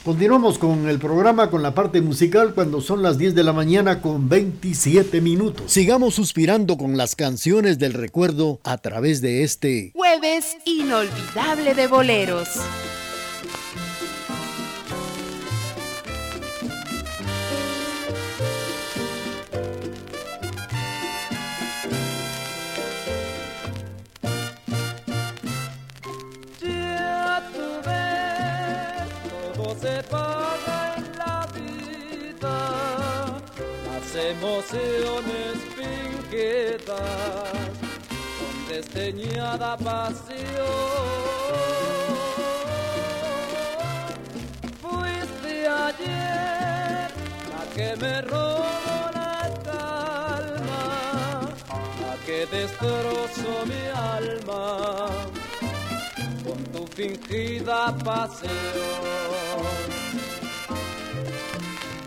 Continuamos 0.03 0.57
con 0.57 0.87
el 0.87 0.99
programa 0.99 1.49
con 1.49 1.61
la 1.61 1.75
parte 1.75 1.99
musical 1.99 2.53
cuando 2.53 2.79
son 2.79 3.03
las 3.03 3.17
10 3.17 3.35
de 3.35 3.43
la 3.43 3.51
mañana 3.51 4.01
con 4.01 4.29
27 4.29 5.19
minutos. 5.19 5.69
Sigamos 5.69 6.15
suspirando 6.15 6.77
con 6.77 6.95
las 6.95 7.15
canciones 7.15 7.77
del 7.77 7.93
recuerdo 7.93 8.61
a 8.63 8.77
través 8.77 9.19
de 9.19 9.43
este 9.43 9.91
jueves 9.93 10.55
inolvidable 10.65 11.73
de 11.73 11.87
boleros. 11.87 12.47
Emociones 34.37 35.57
finquetas 35.75 36.97
con 38.37 38.55
desdeñada 38.69 39.77
pasión. 39.77 40.37
Fuiste 44.81 45.67
ayer 45.67 47.09
la 47.51 47.63
que 47.75 47.95
me 47.99 48.21
robó 48.21 48.65
la 49.13 49.53
calma, 49.63 50.83
la 52.01 52.15
que 52.25 52.45
destrozó 52.45 53.65
mi 53.65 53.83
alma 54.17 55.07
con 56.43 56.63
tu 56.65 56.87
fingida 56.95 57.95
pasión. 58.03 58.51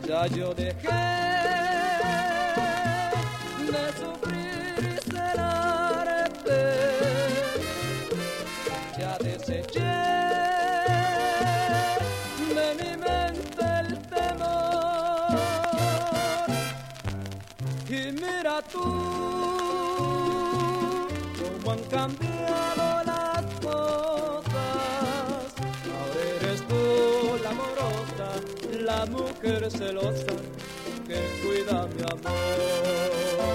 Ya 0.06 0.26
yo 0.26 0.52
dejé 0.54 1.49
cambiado 22.00 23.04
las 23.04 23.44
cosas. 23.60 24.46
Ahora 25.92 26.20
eres 26.36 26.60
tú 26.66 26.82
la 27.42 27.50
amorosa, 27.50 28.28
la 28.80 29.06
mujer 29.06 29.70
celosa 29.70 30.34
que 31.06 31.20
cuida 31.42 31.86
mi 31.94 32.02
amor. 32.02 33.50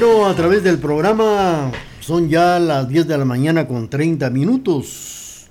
Bueno, 0.00 0.28
a 0.28 0.34
través 0.36 0.62
del 0.62 0.78
programa 0.78 1.72
son 1.98 2.28
ya 2.28 2.60
las 2.60 2.88
10 2.88 3.08
de 3.08 3.18
la 3.18 3.24
mañana 3.24 3.66
con 3.66 3.90
30 3.90 4.30
minutos. 4.30 5.48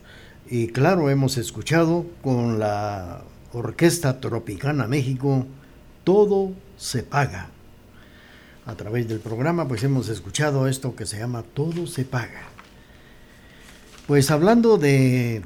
Y 0.50 0.68
claro, 0.68 1.10
hemos 1.10 1.36
escuchado 1.36 2.06
con 2.22 2.58
la 2.58 3.24
Orquesta 3.52 4.22
Tropicana 4.22 4.88
México, 4.88 5.46
Todo 6.06 6.54
se 6.78 7.04
paga. 7.04 7.50
A 8.66 8.76
través 8.76 9.10
del 9.10 9.20
programa 9.20 9.68
pues 9.68 9.84
hemos 9.84 10.08
escuchado 10.08 10.70
esto 10.70 10.96
que 10.96 11.06
se 11.06 11.20
llama 11.20 11.44
Todo 11.54 11.86
se 11.86 12.06
paga. 12.06 12.44
Pues 14.08 14.32
hablando 14.32 14.78
de, 14.78 15.42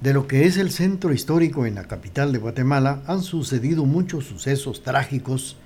de 0.00 0.12
lo 0.12 0.28
que 0.28 0.46
es 0.46 0.58
el 0.58 0.70
centro 0.70 1.12
histórico 1.12 1.66
en 1.66 1.74
la 1.74 1.88
capital 1.88 2.30
de 2.30 2.38
Guatemala, 2.38 3.02
han 3.08 3.24
sucedido 3.24 3.84
muchos 3.84 4.26
sucesos 4.26 4.84
trágicos 4.84 5.56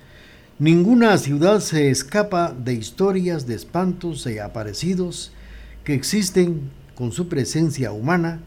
Ninguna 0.59 1.15
ciudad 1.19 1.59
se 1.59 1.91
escapa 1.91 2.51
de 2.51 2.73
historias 2.73 3.45
de 3.45 3.53
espantos 3.53 4.25
y 4.25 4.39
aparecidos 4.39 5.31
que 5.83 5.93
existen 5.93 6.71
con 6.95 7.11
su 7.11 7.29
presencia 7.29 7.91
humana. 7.91 8.39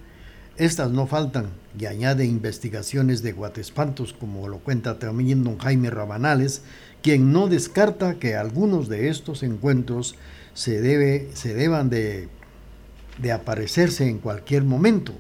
Estas 0.57 0.91
no 0.91 1.07
faltan 1.07 1.51
y 1.79 1.87
añade 1.87 2.25
investigaciones 2.25 3.23
de 3.23 3.31
guatespantos, 3.31 4.13
como 4.13 4.49
lo 4.49 4.59
cuenta 4.59 4.99
también 4.99 5.45
don 5.45 5.59
Jaime 5.59 5.89
Rabanales, 5.89 6.63
quien 7.01 7.33
no 7.33 7.47
descarta 7.47 8.19
que 8.19 8.35
algunos 8.35 8.89
de 8.89 9.09
estos 9.09 9.45
encuentros 9.45 10.17
se, 10.53 10.81
debe, 10.81 11.31
se 11.35 11.55
deban 11.55 11.91
de, 11.91 12.29
de 13.19 13.31
aparecerse 13.31 14.09
en 14.09 14.19
cualquier 14.19 14.65
momento. 14.65 15.13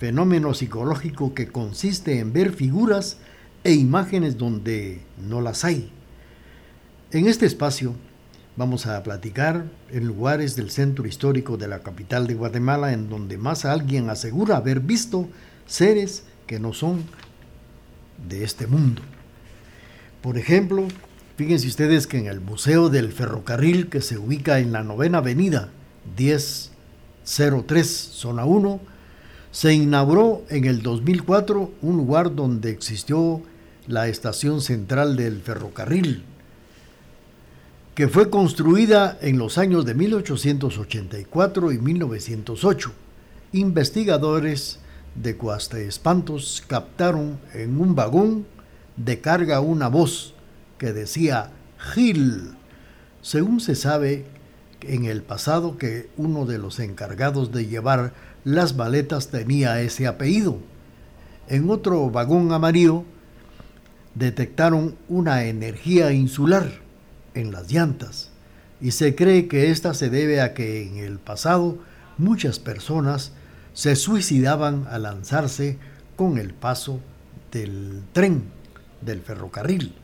Fenómeno 0.00 0.54
psicológico 0.54 1.34
que 1.34 1.48
consiste 1.48 2.20
en 2.20 2.32
ver 2.32 2.54
figuras 2.54 3.18
e 3.64 3.74
imágenes 3.74 4.38
donde 4.38 5.02
no 5.18 5.42
las 5.42 5.62
hay 5.66 5.92
en 7.12 7.28
este 7.28 7.46
espacio 7.46 7.94
vamos 8.56 8.86
a 8.86 9.02
platicar 9.02 9.66
en 9.90 10.06
lugares 10.06 10.56
del 10.56 10.70
centro 10.70 11.06
histórico 11.06 11.56
de 11.56 11.68
la 11.68 11.80
capital 11.80 12.26
de 12.26 12.34
Guatemala 12.34 12.92
en 12.92 13.08
donde 13.08 13.38
más 13.38 13.64
alguien 13.64 14.10
asegura 14.10 14.56
haber 14.56 14.80
visto 14.80 15.28
seres 15.66 16.24
que 16.46 16.58
no 16.58 16.72
son 16.72 17.04
de 18.28 18.42
este 18.44 18.66
mundo. 18.66 19.02
Por 20.20 20.36
ejemplo, 20.38 20.88
fíjense 21.36 21.68
ustedes 21.68 22.06
que 22.06 22.18
en 22.18 22.26
el 22.26 22.40
Museo 22.40 22.88
del 22.88 23.12
Ferrocarril 23.12 23.88
que 23.88 24.00
se 24.00 24.18
ubica 24.18 24.58
en 24.58 24.72
la 24.72 24.82
novena 24.82 25.18
avenida 25.18 25.68
1003, 26.18 27.86
zona 27.86 28.44
1, 28.46 28.80
se 29.52 29.74
inauguró 29.74 30.44
en 30.48 30.64
el 30.64 30.82
2004 30.82 31.72
un 31.82 31.96
lugar 31.96 32.34
donde 32.34 32.70
existió 32.70 33.42
la 33.86 34.08
estación 34.08 34.60
central 34.60 35.16
del 35.16 35.40
ferrocarril 35.40 36.24
que 37.96 38.08
fue 38.08 38.28
construida 38.28 39.16
en 39.22 39.38
los 39.38 39.56
años 39.56 39.86
de 39.86 39.94
1884 39.94 41.72
y 41.72 41.78
1908. 41.78 42.92
Investigadores 43.52 44.80
de 45.14 45.34
Espantos 45.88 46.62
captaron 46.68 47.40
en 47.54 47.80
un 47.80 47.94
vagón 47.94 48.46
de 48.98 49.22
carga 49.22 49.60
una 49.60 49.88
voz 49.88 50.34
que 50.76 50.92
decía 50.92 51.52
Gil. 51.78 52.50
Según 53.22 53.60
se 53.60 53.74
sabe 53.74 54.26
en 54.82 55.06
el 55.06 55.22
pasado 55.22 55.78
que 55.78 56.10
uno 56.18 56.44
de 56.44 56.58
los 56.58 56.80
encargados 56.80 57.50
de 57.50 57.64
llevar 57.64 58.12
las 58.44 58.76
maletas 58.76 59.28
tenía 59.28 59.80
ese 59.80 60.06
apellido. 60.06 60.58
En 61.48 61.70
otro 61.70 62.10
vagón 62.10 62.52
amarillo 62.52 63.04
detectaron 64.14 64.96
una 65.08 65.44
energía 65.44 66.12
insular 66.12 66.84
en 67.36 67.52
las 67.52 67.70
llantas 67.70 68.30
y 68.80 68.90
se 68.90 69.14
cree 69.14 69.48
que 69.48 69.70
esta 69.70 69.94
se 69.94 70.10
debe 70.10 70.40
a 70.40 70.54
que 70.54 70.82
en 70.82 70.98
el 70.98 71.18
pasado 71.18 71.78
muchas 72.18 72.58
personas 72.58 73.32
se 73.72 73.96
suicidaban 73.96 74.86
al 74.90 75.02
lanzarse 75.02 75.78
con 76.16 76.38
el 76.38 76.52
paso 76.52 77.00
del 77.52 78.02
tren, 78.12 78.44
del 79.00 79.20
ferrocarril. 79.20 79.94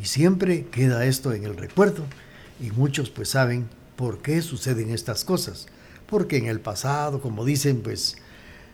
Y 0.00 0.06
siempre 0.06 0.66
queda 0.66 1.04
esto 1.04 1.32
en 1.32 1.44
el 1.44 1.56
recuerdo 1.56 2.04
y 2.60 2.70
muchos 2.70 3.10
pues 3.10 3.30
saben 3.30 3.68
por 3.96 4.22
qué 4.22 4.40
suceden 4.42 4.90
estas 4.90 5.24
cosas. 5.24 5.66
Porque 6.06 6.38
en 6.38 6.46
el 6.46 6.60
pasado, 6.60 7.20
como 7.20 7.44
dicen, 7.44 7.82
pues 7.82 8.16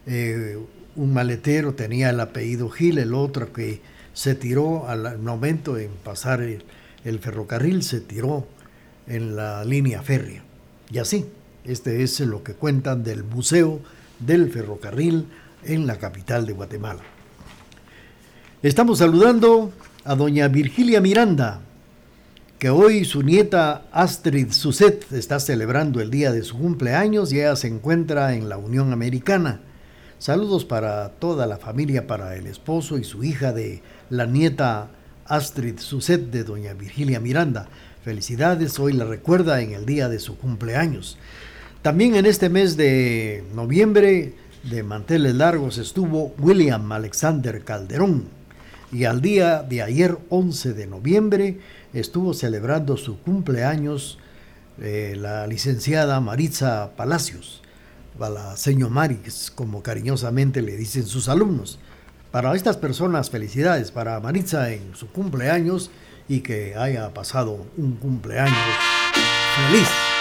eh, 0.06 0.58
un 0.94 1.12
maletero 1.12 1.74
tenía 1.74 2.10
el 2.10 2.20
apellido 2.20 2.70
Gil, 2.70 2.98
el 2.98 3.12
otro 3.12 3.52
que 3.52 3.80
se 4.12 4.34
tiró 4.34 4.88
al 4.88 5.18
momento 5.18 5.76
en 5.76 5.90
pasar 6.02 6.40
el, 6.40 6.64
el 7.06 7.20
ferrocarril 7.20 7.84
se 7.84 8.00
tiró 8.00 8.48
en 9.06 9.36
la 9.36 9.64
línea 9.64 10.02
férrea. 10.02 10.42
Y 10.90 10.98
así, 10.98 11.24
este 11.64 12.02
es 12.02 12.18
lo 12.20 12.42
que 12.42 12.54
cuentan 12.54 13.04
del 13.04 13.22
Museo 13.22 13.80
del 14.18 14.50
Ferrocarril 14.50 15.26
en 15.64 15.86
la 15.86 15.98
capital 15.98 16.46
de 16.46 16.52
Guatemala. 16.52 17.02
Estamos 18.60 18.98
saludando 18.98 19.72
a 20.04 20.16
doña 20.16 20.48
Virgilia 20.48 21.00
Miranda, 21.00 21.60
que 22.58 22.70
hoy 22.70 23.04
su 23.04 23.22
nieta 23.22 23.84
Astrid 23.92 24.50
Suset 24.50 25.12
está 25.12 25.38
celebrando 25.38 26.00
el 26.00 26.10
día 26.10 26.32
de 26.32 26.42
su 26.42 26.58
cumpleaños 26.58 27.32
y 27.32 27.38
ella 27.38 27.54
se 27.54 27.68
encuentra 27.68 28.34
en 28.34 28.48
la 28.48 28.58
Unión 28.58 28.92
Americana. 28.92 29.60
Saludos 30.18 30.64
para 30.64 31.10
toda 31.10 31.46
la 31.46 31.58
familia, 31.58 32.08
para 32.08 32.34
el 32.34 32.48
esposo 32.48 32.98
y 32.98 33.04
su 33.04 33.22
hija 33.22 33.52
de 33.52 33.82
la 34.10 34.26
nieta 34.26 34.88
Astrid 35.28 35.78
Suset 35.78 36.30
de 36.30 36.44
doña 36.44 36.74
Virgilia 36.74 37.20
Miranda. 37.20 37.68
Felicidades, 38.04 38.78
hoy 38.78 38.92
la 38.92 39.04
recuerda 39.04 39.60
en 39.60 39.72
el 39.72 39.86
día 39.86 40.08
de 40.08 40.18
su 40.18 40.36
cumpleaños. 40.38 41.18
También 41.82 42.16
en 42.16 42.26
este 42.26 42.48
mes 42.48 42.76
de 42.76 43.44
noviembre 43.54 44.34
de 44.62 44.82
manteles 44.82 45.34
largos 45.34 45.78
estuvo 45.78 46.34
William 46.38 46.90
Alexander 46.90 47.62
Calderón 47.62 48.24
y 48.92 49.04
al 49.04 49.20
día 49.20 49.62
de 49.62 49.82
ayer 49.82 50.18
11 50.28 50.72
de 50.74 50.86
noviembre 50.86 51.60
estuvo 51.92 52.34
celebrando 52.34 52.96
su 52.96 53.20
cumpleaños 53.20 54.18
eh, 54.80 55.14
la 55.16 55.46
licenciada 55.46 56.20
Maritza 56.20 56.90
Palacios, 56.96 57.62
la 58.18 58.56
señor 58.56 58.90
Marix, 58.90 59.50
como 59.50 59.82
cariñosamente 59.82 60.62
le 60.62 60.76
dicen 60.76 61.06
sus 61.06 61.28
alumnos. 61.28 61.78
Para 62.30 62.54
estas 62.54 62.76
personas, 62.76 63.30
felicidades 63.30 63.90
para 63.90 64.20
Maritza 64.20 64.70
en 64.72 64.94
su 64.94 65.08
cumpleaños 65.08 65.90
y 66.28 66.40
que 66.40 66.74
haya 66.76 67.14
pasado 67.14 67.66
un 67.76 67.96
cumpleaños 67.96 68.56
feliz. 69.56 70.15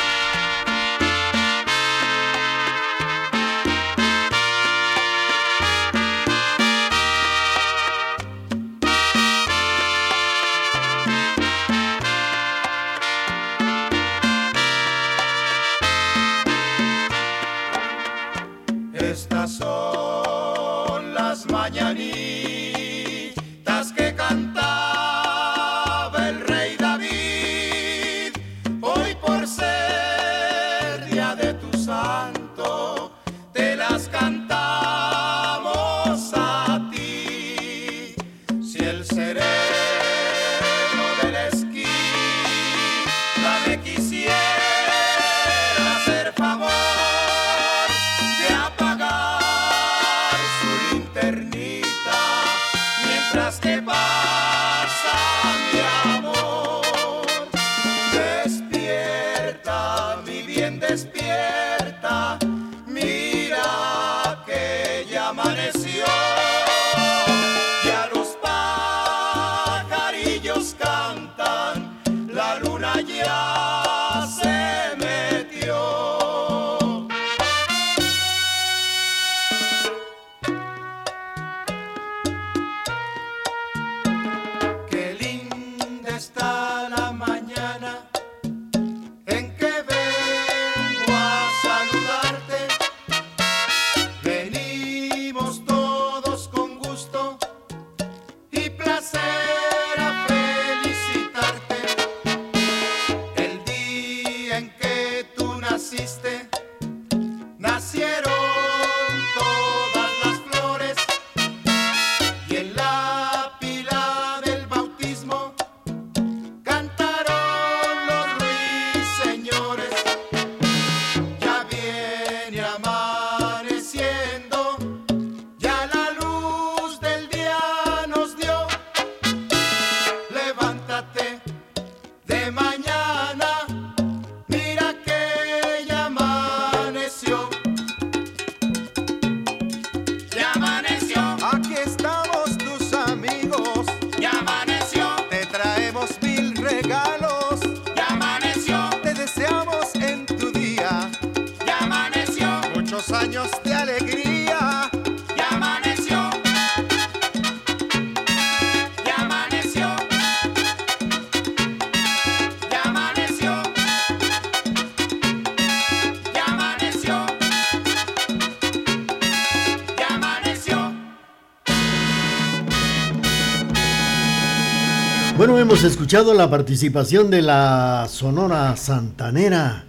Escuchado 176.06 176.36
la 176.36 176.52
participación 176.52 177.32
de 177.32 177.42
la 177.42 178.06
Sonora 178.08 178.78
Santanera 178.78 179.86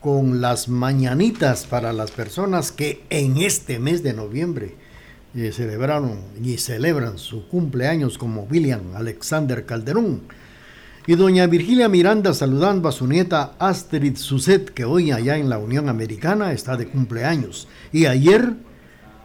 con 0.00 0.40
las 0.40 0.70
mañanitas 0.70 1.66
para 1.66 1.92
las 1.92 2.12
personas 2.12 2.72
que 2.72 3.04
en 3.10 3.36
este 3.36 3.78
mes 3.78 4.02
de 4.02 4.14
noviembre 4.14 4.74
eh, 5.34 5.52
celebraron 5.52 6.18
y 6.42 6.56
celebran 6.56 7.18
su 7.18 7.46
cumpleaños 7.46 8.16
como 8.16 8.44
William 8.44 8.96
Alexander 8.96 9.66
Calderón. 9.66 10.22
Y 11.06 11.14
doña 11.14 11.46
Virgilia 11.46 11.90
Miranda 11.90 12.32
saludando 12.32 12.88
a 12.88 12.92
su 12.92 13.06
nieta 13.06 13.52
Astrid 13.58 14.16
Suset, 14.16 14.70
que 14.70 14.86
hoy 14.86 15.10
allá 15.12 15.36
en 15.36 15.50
la 15.50 15.58
Unión 15.58 15.90
Americana 15.90 16.52
está 16.52 16.78
de 16.78 16.88
cumpleaños. 16.88 17.68
Y 17.92 18.06
ayer 18.06 18.54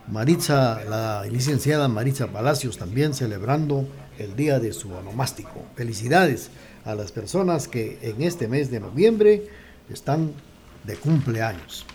Maritza, 0.10 0.84
la 0.84 1.24
licenciada 1.32 1.88
Maritza 1.88 2.28
Palacios 2.28 2.78
también 2.78 3.14
celebrando 3.14 3.88
el 4.20 4.36
día 4.36 4.60
de 4.60 4.74
su 4.74 4.92
onomástico. 4.94 5.66
Felicidades 5.76 6.52
a 6.86 6.94
las 6.94 7.12
personas 7.12 7.68
que 7.68 7.98
en 8.02 8.22
este 8.22 8.48
mes 8.48 8.70
de 8.70 8.80
noviembre 8.80 9.48
están 9.92 10.34
de 10.84 10.96
cumpleaños. 10.96 11.86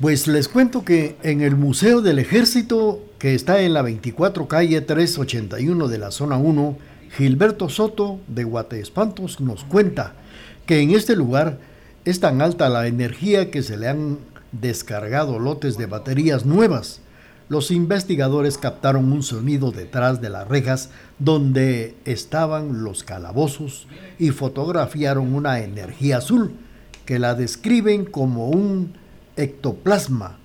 Pues 0.00 0.26
les 0.26 0.48
cuento 0.48 0.84
que 0.84 1.16
en 1.22 1.40
el 1.40 1.56
Museo 1.56 2.02
del 2.02 2.18
Ejército, 2.18 3.02
que 3.18 3.34
está 3.34 3.62
en 3.62 3.72
la 3.72 3.82
24 3.82 4.46
calle 4.46 4.80
381 4.82 5.88
de 5.88 5.98
la 5.98 6.10
zona 6.10 6.36
1, 6.36 6.78
Gilberto 7.16 7.70
Soto 7.70 8.20
de 8.28 8.44
Guateespantos 8.44 9.40
nos 9.40 9.64
cuenta 9.64 10.12
que 10.66 10.80
en 10.80 10.90
este 10.90 11.16
lugar 11.16 11.58
es 12.04 12.20
tan 12.20 12.42
alta 12.42 12.68
la 12.68 12.86
energía 12.86 13.50
que 13.50 13.62
se 13.62 13.78
le 13.78 13.88
han 13.88 14.18
descargado 14.52 15.38
lotes 15.38 15.78
de 15.78 15.86
baterías 15.86 16.44
nuevas 16.44 17.00
los 17.48 17.70
investigadores 17.70 18.58
captaron 18.58 19.12
un 19.12 19.22
sonido 19.22 19.70
detrás 19.70 20.20
de 20.20 20.30
las 20.30 20.48
rejas 20.48 20.90
donde 21.18 21.94
estaban 22.04 22.82
los 22.82 23.04
calabozos 23.04 23.86
y 24.18 24.30
fotografiaron 24.30 25.32
una 25.32 25.60
energía 25.60 26.18
azul 26.18 26.52
que 27.04 27.18
la 27.20 27.34
describen 27.34 28.04
como 28.04 28.48
un 28.48 28.94
ectoplasma. 29.36 30.38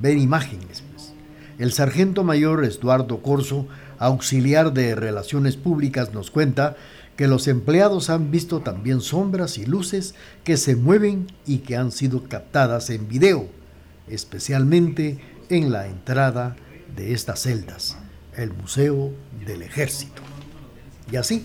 Ver 0.00 0.18
imágenes. 0.18 0.82
Pues. 0.92 1.14
El 1.58 1.72
sargento 1.72 2.24
mayor 2.24 2.64
Eduardo 2.64 3.22
Corso, 3.22 3.66
auxiliar 3.98 4.74
de 4.74 4.94
Relaciones 4.94 5.56
Públicas, 5.56 6.12
nos 6.12 6.30
cuenta 6.30 6.76
que 7.16 7.28
los 7.28 7.48
empleados 7.48 8.10
han 8.10 8.30
visto 8.30 8.60
también 8.60 9.00
sombras 9.00 9.56
y 9.56 9.64
luces 9.64 10.14
que 10.42 10.56
se 10.56 10.76
mueven 10.76 11.28
y 11.46 11.58
que 11.58 11.76
han 11.76 11.92
sido 11.92 12.24
captadas 12.24 12.90
en 12.90 13.08
video, 13.08 13.46
especialmente 14.08 15.20
en 15.54 15.72
la 15.72 15.86
entrada 15.86 16.56
de 16.94 17.12
estas 17.12 17.42
celdas, 17.42 17.96
el 18.36 18.52
Museo 18.52 19.12
del 19.46 19.62
Ejército. 19.62 20.22
Y 21.10 21.16
así, 21.16 21.44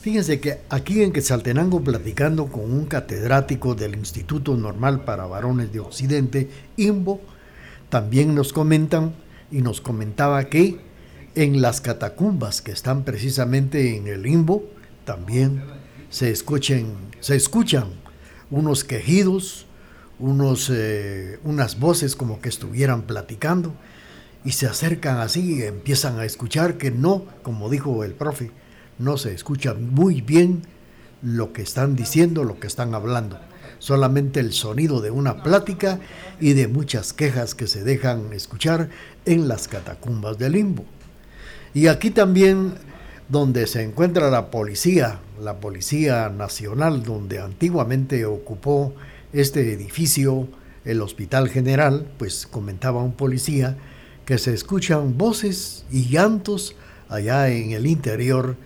fíjense 0.00 0.40
que 0.40 0.60
aquí 0.68 1.02
en 1.02 1.12
Quetzaltenango, 1.12 1.82
platicando 1.82 2.46
con 2.46 2.72
un 2.72 2.86
catedrático 2.86 3.74
del 3.74 3.94
Instituto 3.94 4.56
Normal 4.56 5.04
para 5.04 5.26
Varones 5.26 5.72
de 5.72 5.80
Occidente, 5.80 6.48
IMBO, 6.76 7.20
también 7.88 8.34
nos 8.34 8.52
comentan 8.52 9.14
y 9.50 9.62
nos 9.62 9.80
comentaba 9.80 10.44
que 10.44 10.78
en 11.34 11.62
las 11.62 11.80
catacumbas 11.80 12.62
que 12.62 12.72
están 12.72 13.04
precisamente 13.04 13.96
en 13.96 14.06
el 14.08 14.26
IMBO, 14.26 14.64
también 15.04 15.62
se, 16.08 16.30
escuchen, 16.30 16.92
se 17.20 17.36
escuchan 17.36 17.86
unos 18.50 18.84
quejidos, 18.84 19.66
unos, 20.20 20.70
eh, 20.72 21.38
unas 21.44 21.78
voces 21.78 22.14
como 22.14 22.40
que 22.40 22.48
estuvieran 22.48 23.02
platicando 23.02 23.72
y 24.44 24.52
se 24.52 24.66
acercan 24.66 25.18
así 25.18 25.56
y 25.56 25.62
empiezan 25.62 26.18
a 26.18 26.24
escuchar 26.24 26.78
que 26.78 26.90
no, 26.90 27.24
como 27.42 27.68
dijo 27.68 28.04
el 28.04 28.12
profe, 28.12 28.50
no 28.98 29.16
se 29.16 29.34
escucha 29.34 29.74
muy 29.74 30.20
bien 30.20 30.62
lo 31.22 31.52
que 31.52 31.62
están 31.62 31.96
diciendo, 31.96 32.44
lo 32.44 32.60
que 32.60 32.66
están 32.66 32.94
hablando. 32.94 33.38
Solamente 33.78 34.40
el 34.40 34.52
sonido 34.52 35.00
de 35.00 35.10
una 35.10 35.42
plática 35.42 36.00
y 36.38 36.52
de 36.52 36.68
muchas 36.68 37.12
quejas 37.12 37.54
que 37.54 37.66
se 37.66 37.82
dejan 37.82 38.32
escuchar 38.32 38.90
en 39.24 39.48
las 39.48 39.68
catacumbas 39.68 40.38
del 40.38 40.52
limbo. 40.52 40.84
Y 41.72 41.86
aquí 41.86 42.10
también 42.10 42.74
donde 43.30 43.66
se 43.66 43.82
encuentra 43.82 44.28
la 44.28 44.50
policía, 44.50 45.20
la 45.40 45.60
Policía 45.60 46.28
Nacional, 46.28 47.04
donde 47.04 47.38
antiguamente 47.38 48.26
ocupó 48.26 48.92
este 49.32 49.72
edificio, 49.72 50.48
el 50.84 51.00
Hospital 51.02 51.48
General, 51.48 52.10
pues 52.18 52.46
comentaba 52.46 53.02
un 53.02 53.12
policía 53.12 53.76
que 54.24 54.38
se 54.38 54.54
escuchan 54.54 55.16
voces 55.18 55.84
y 55.90 56.08
llantos 56.08 56.74
allá 57.08 57.48
en 57.48 57.72
el 57.72 57.86
interior 57.86 58.56